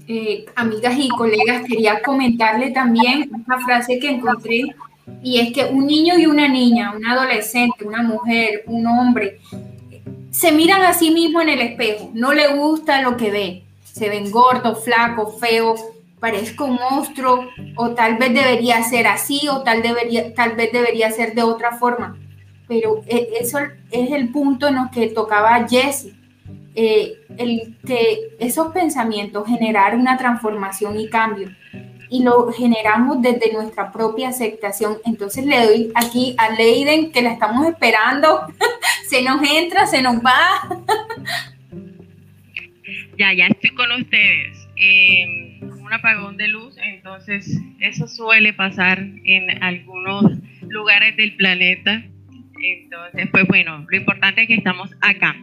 Eh, 0.09 0.45
amigas 0.57 0.95
y 0.99 1.09
colegas, 1.09 1.63
quería 1.69 2.03
comentarle 2.03 2.73
también 2.73 3.31
una 3.33 3.65
frase 3.65 4.01
que 4.01 4.11
encontré 4.11 4.65
y 5.23 5.39
es 5.39 5.53
que 5.53 5.67
un 5.67 5.87
niño 5.87 6.19
y 6.19 6.27
una 6.27 6.49
niña, 6.49 6.93
un 6.97 7.07
adolescente, 7.07 7.87
una 7.87 8.03
mujer, 8.03 8.65
un 8.67 8.89
hombre, 8.89 9.39
se 10.33 10.51
miran 10.51 10.83
a 10.83 10.95
sí 10.95 11.13
mismo 11.13 11.41
en 11.41 11.51
el 11.51 11.61
espejo, 11.61 12.11
no 12.13 12.33
le 12.33 12.57
gusta 12.57 13.03
lo 13.03 13.17
que 13.17 13.31
ve, 13.31 13.63
se 13.85 14.09
ven 14.09 14.33
gordos, 14.33 14.83
flacos, 14.83 15.39
feos, 15.39 15.81
parezco 16.21 16.67
un 16.67 16.77
monstruo, 16.77 17.49
o 17.77 17.91
tal 17.91 18.19
vez 18.19 18.33
debería 18.33 18.83
ser 18.83 19.07
así, 19.07 19.49
o 19.49 19.63
tal, 19.63 19.83
debería, 19.83 20.35
tal 20.35 20.55
vez 20.55 20.71
debería 20.71 21.11
ser 21.11 21.35
de 21.35 21.43
otra 21.43 21.73
forma. 21.73 22.17
Pero 22.69 23.03
eh, 23.09 23.31
eso 23.41 23.59
es 23.91 24.13
el 24.13 24.29
punto 24.29 24.69
en 24.69 24.77
el 24.77 24.91
que 24.91 25.09
tocaba 25.09 25.67
Jesse, 25.69 26.13
eh, 26.75 27.15
el 27.37 27.77
que 27.85 28.37
esos 28.39 28.73
pensamientos 28.73 29.49
generar 29.49 29.97
una 29.97 30.17
transformación 30.17 31.01
y 31.01 31.09
cambio. 31.09 31.49
Y 32.11 32.23
lo 32.23 32.53
generamos 32.53 33.23
desde 33.23 33.53
nuestra 33.53 33.91
propia 33.91 34.29
aceptación. 34.29 34.99
Entonces 35.05 35.47
le 35.47 35.65
doy 35.65 35.93
aquí 35.95 36.35
a 36.39 36.51
Leiden 36.51 37.13
que 37.13 37.23
la 37.23 37.33
estamos 37.33 37.67
esperando. 37.67 38.47
se 39.09 39.23
nos 39.23 39.41
entra, 39.49 39.87
se 39.87 40.03
nos 40.03 40.17
va. 40.17 40.39
ya, 43.19 43.33
ya 43.33 43.47
estoy 43.47 43.75
con 43.75 43.91
ustedes. 43.93 44.60
Eh, 44.83 45.61
apagón 45.93 46.37
de 46.37 46.49
luz, 46.49 46.77
entonces 46.83 47.61
eso 47.81 48.07
suele 48.07 48.53
pasar 48.53 48.99
en 49.25 49.63
algunos 49.63 50.39
lugares 50.69 51.17
del 51.17 51.37
planeta. 51.37 52.05
Entonces, 52.63 53.29
pues 53.31 53.47
bueno, 53.47 53.87
lo 53.89 53.97
importante 53.97 54.43
es 54.43 54.49
que 54.49 54.55
estamos 54.55 54.91
acá. 55.01 55.37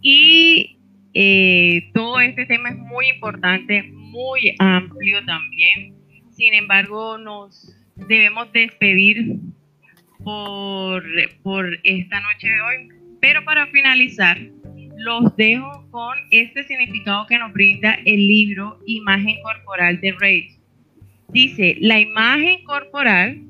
Y 0.00 0.78
eh, 1.14 1.90
todo 1.94 2.20
este 2.20 2.46
tema 2.46 2.70
es 2.70 2.76
muy 2.76 3.08
importante, 3.08 3.82
muy 3.82 4.54
amplio 4.58 5.24
también. 5.24 5.94
Sin 6.30 6.52
embargo, 6.54 7.16
nos 7.18 7.74
debemos 7.94 8.52
despedir 8.52 9.38
por, 10.24 11.04
por 11.42 11.78
esta 11.84 12.20
noche 12.20 12.48
de 12.48 12.60
hoy. 12.60 12.88
Pero 13.20 13.44
para 13.44 13.66
finalizar, 13.68 14.38
los 14.96 15.34
dejo 15.36 15.86
con 15.90 16.16
este 16.30 16.64
significado 16.64 17.26
que 17.26 17.38
nos 17.38 17.52
brinda 17.52 17.98
el 18.04 18.26
libro 18.26 18.78
Imagen 18.86 19.36
Corporal 19.42 20.00
de 20.00 20.12
Reich. 20.12 20.58
Dice, 21.32 21.76
la 21.80 22.00
imagen 22.00 22.62
corporal 22.64 23.40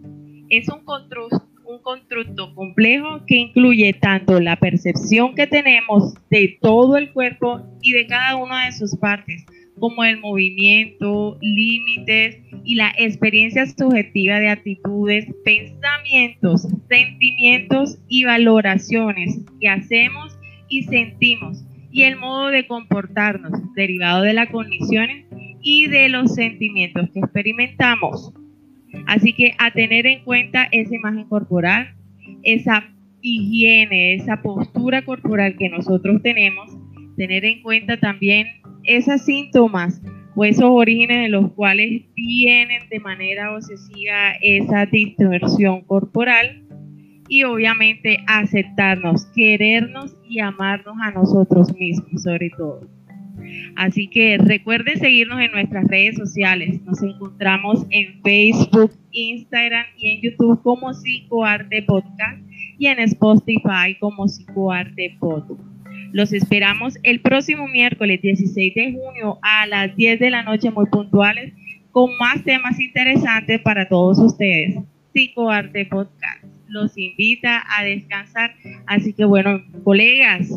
es 0.49 0.68
un 0.68 0.84
constructo, 0.84 1.47
un 1.66 1.80
constructo 1.82 2.55
complejo 2.55 3.24
que 3.26 3.36
incluye 3.36 3.92
tanto 3.92 4.40
la 4.40 4.57
percepción 4.57 5.34
que 5.34 5.47
tenemos 5.47 6.14
de 6.30 6.59
todo 6.61 6.97
el 6.97 7.12
cuerpo 7.12 7.61
y 7.82 7.92
de 7.92 8.07
cada 8.07 8.36
una 8.36 8.66
de 8.66 8.72
sus 8.72 8.97
partes, 8.97 9.45
como 9.78 10.05
el 10.05 10.18
movimiento, 10.20 11.36
límites 11.40 12.38
y 12.64 12.76
la 12.76 12.92
experiencia 12.97 13.66
subjetiva 13.66 14.38
de 14.38 14.49
actitudes, 14.49 15.26
pensamientos, 15.45 16.66
sentimientos 16.88 17.99
y 18.09 18.24
valoraciones 18.24 19.40
que 19.61 19.68
hacemos 19.68 20.38
y 20.79 20.83
sentimos 20.85 21.64
y 21.93 22.03
el 22.03 22.16
modo 22.16 22.49
de 22.49 22.66
comportarnos 22.66 23.53
derivado 23.75 24.22
de 24.22 24.33
las 24.33 24.51
condiciones 24.51 25.27
y 25.62 25.87
de 25.87 26.09
los 26.09 26.35
sentimientos 26.35 27.09
que 27.12 27.20
experimentamos. 27.20 28.33
Así 29.07 29.33
que 29.33 29.55
a 29.59 29.70
tener 29.70 30.07
en 30.07 30.25
cuenta 30.25 30.66
esa 30.72 30.95
imagen 30.95 31.25
corporal, 31.29 31.95
esa 32.43 32.93
higiene, 33.22 34.14
esa 34.14 34.43
postura 34.43 35.05
corporal 35.05 35.57
que 35.57 35.68
nosotros 35.68 36.20
tenemos, 36.22 36.68
tener 37.16 37.45
en 37.45 37.62
cuenta 37.62 37.99
también 37.99 38.49
esos 38.83 39.22
síntomas 39.22 40.03
o 40.35 40.45
esos 40.45 40.64
orígenes 40.64 41.22
de 41.22 41.29
los 41.29 41.53
cuales 41.53 42.03
vienen 42.16 42.89
de 42.91 42.99
manera 42.99 43.55
obsesiva 43.55 44.33
esa 44.43 44.87
distorsión 44.87 45.83
corporal 45.83 46.63
y 47.29 47.43
obviamente 47.45 48.18
aceptarnos, 48.27 49.27
querernos 49.35 50.16
y 50.29 50.41
amarnos 50.41 50.97
a 51.01 51.11
nosotros 51.11 51.72
mismos 51.75 52.22
sobre 52.22 52.51
todo. 52.51 52.89
Así 53.77 54.09
que 54.09 54.39
recuerden 54.39 54.99
seguirnos 54.99 55.41
en 55.41 55.53
nuestras 55.53 55.87
redes 55.89 56.16
sociales. 56.16 56.81
Nos 56.83 57.03
encontramos 57.03 57.87
en 57.91 58.20
Facebook, 58.22 58.93
Instagram 59.11 59.87
y 59.97 60.11
en 60.11 60.22
YouTube 60.22 60.62
como 60.62 60.93
Psicoarte 60.95 61.83
Podcast 61.83 62.39
y 62.79 62.87
en 62.87 63.01
Spotify 63.01 63.97
como 64.01 64.29
Psicoarte 64.29 65.16
Podcast. 65.18 65.61
Los 66.12 66.33
esperamos 66.33 66.97
el 67.03 67.20
próximo 67.20 67.66
miércoles 67.66 68.22
16 68.22 68.75
de 68.75 68.93
junio 68.93 69.39
a 69.43 69.66
las 69.66 69.95
10 69.97 70.20
de 70.20 70.31
la 70.31 70.43
noche 70.43 70.70
muy 70.70 70.87
puntuales 70.87 71.53
con 71.91 72.11
más 72.18 72.43
temas 72.45 72.79
interesantes 72.79 73.61
para 73.61 73.89
todos 73.89 74.18
ustedes. 74.18 74.77
Psicoarte 75.12 75.87
Podcast 75.87 76.53
los 76.75 76.99
invita 76.99 77.62
a 77.79 77.85
descansar. 77.85 78.55
Así 78.87 79.12
que 79.12 79.25
bueno, 79.25 79.62
colegas. 79.85 80.49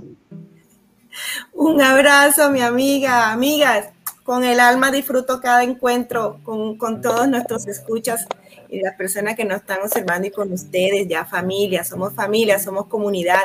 Un 1.53 1.81
abrazo, 1.81 2.51
mi 2.51 2.61
amiga, 2.61 3.31
amigas. 3.31 3.89
Con 4.23 4.43
el 4.43 4.59
alma 4.59 4.91
disfruto 4.91 5.39
cada 5.39 5.63
encuentro 5.63 6.39
con, 6.43 6.77
con 6.77 7.01
todos 7.01 7.29
nuestros 7.29 7.65
escuchas 7.67 8.27
y 8.67 8.81
las 8.81 8.95
personas 8.95 9.35
que 9.35 9.45
nos 9.45 9.61
están 9.61 9.79
observando 9.81 10.27
y 10.27 10.31
con 10.31 10.51
ustedes, 10.51 11.07
ya 11.07 11.23
familia, 11.23 11.85
somos 11.85 12.13
familia, 12.13 12.59
somos 12.59 12.87
comunidad 12.87 13.43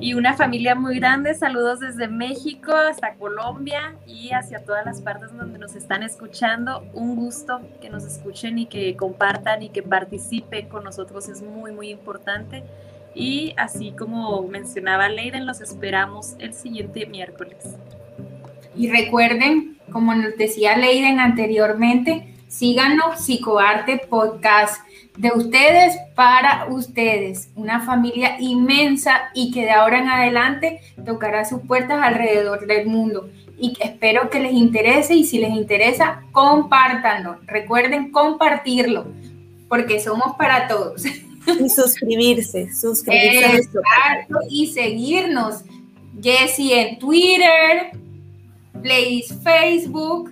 y 0.00 0.14
una 0.14 0.34
familia 0.34 0.74
muy 0.74 0.96
grande. 0.96 1.34
Saludos 1.34 1.80
desde 1.80 2.08
México 2.08 2.72
hasta 2.72 3.14
Colombia 3.14 3.96
y 4.06 4.30
hacia 4.30 4.64
todas 4.64 4.84
las 4.84 5.00
partes 5.00 5.36
donde 5.36 5.58
nos 5.58 5.74
están 5.74 6.02
escuchando. 6.02 6.84
Un 6.92 7.16
gusto 7.16 7.60
que 7.80 7.90
nos 7.90 8.04
escuchen 8.04 8.58
y 8.58 8.66
que 8.66 8.94
compartan 8.96 9.62
y 9.62 9.70
que 9.70 9.82
participen 9.82 10.68
con 10.68 10.84
nosotros 10.84 11.28
es 11.28 11.42
muy, 11.42 11.72
muy 11.72 11.90
importante. 11.90 12.62
Y 13.14 13.54
así 13.56 13.92
como 13.92 14.42
mencionaba 14.46 15.08
Leiden, 15.08 15.46
los 15.46 15.60
esperamos 15.60 16.36
el 16.38 16.54
siguiente 16.54 17.06
miércoles. 17.06 17.76
Y 18.76 18.90
recuerden, 18.90 19.78
como 19.90 20.14
nos 20.14 20.36
decía 20.36 20.76
Leiden 20.76 21.18
anteriormente, 21.18 22.34
síganos 22.46 23.24
Psicoarte 23.24 24.06
Podcast 24.08 24.87
de 25.18 25.32
ustedes 25.34 25.96
para 26.14 26.68
ustedes, 26.70 27.50
una 27.56 27.84
familia 27.84 28.36
inmensa 28.38 29.30
y 29.34 29.50
que 29.50 29.62
de 29.62 29.72
ahora 29.72 29.98
en 29.98 30.08
adelante 30.08 30.80
tocará 31.04 31.44
sus 31.44 31.62
puertas 31.62 32.00
alrededor 32.00 32.66
del 32.68 32.86
mundo. 32.86 33.28
Y 33.58 33.76
espero 33.80 34.30
que 34.30 34.38
les 34.38 34.52
interese 34.52 35.16
y 35.16 35.24
si 35.24 35.38
les 35.38 35.50
interesa, 35.50 36.22
compártanlo. 36.30 37.38
Recuerden 37.46 38.12
compartirlo, 38.12 39.06
porque 39.68 39.98
somos 39.98 40.36
para 40.36 40.68
todos. 40.68 41.04
Y 41.04 41.68
suscribirse, 41.68 42.72
suscribirse. 42.72 43.62
y 44.50 44.66
seguirnos. 44.68 45.64
Jessie 46.22 46.78
en 46.78 46.98
Twitter, 46.98 47.90
Ladies 48.82 49.34
Facebook, 49.42 50.30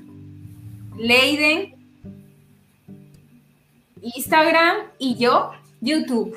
Leiden 0.97 1.76
Instagram 4.15 4.77
y 4.99 5.17
yo, 5.17 5.51
YouTube. 5.81 6.37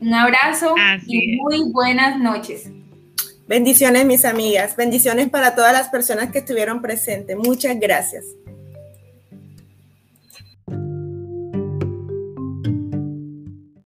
Un 0.00 0.12
abrazo 0.12 0.74
y 1.06 1.36
muy 1.36 1.70
buenas 1.72 2.18
noches. 2.18 2.68
Bendiciones, 3.48 4.04
mis 4.04 4.24
amigas. 4.24 4.76
Bendiciones 4.76 5.30
para 5.30 5.54
todas 5.54 5.72
las 5.72 5.88
personas 5.88 6.30
que 6.30 6.38
estuvieron 6.38 6.82
presentes. 6.82 7.36
Muchas 7.36 7.78
gracias. 7.78 8.24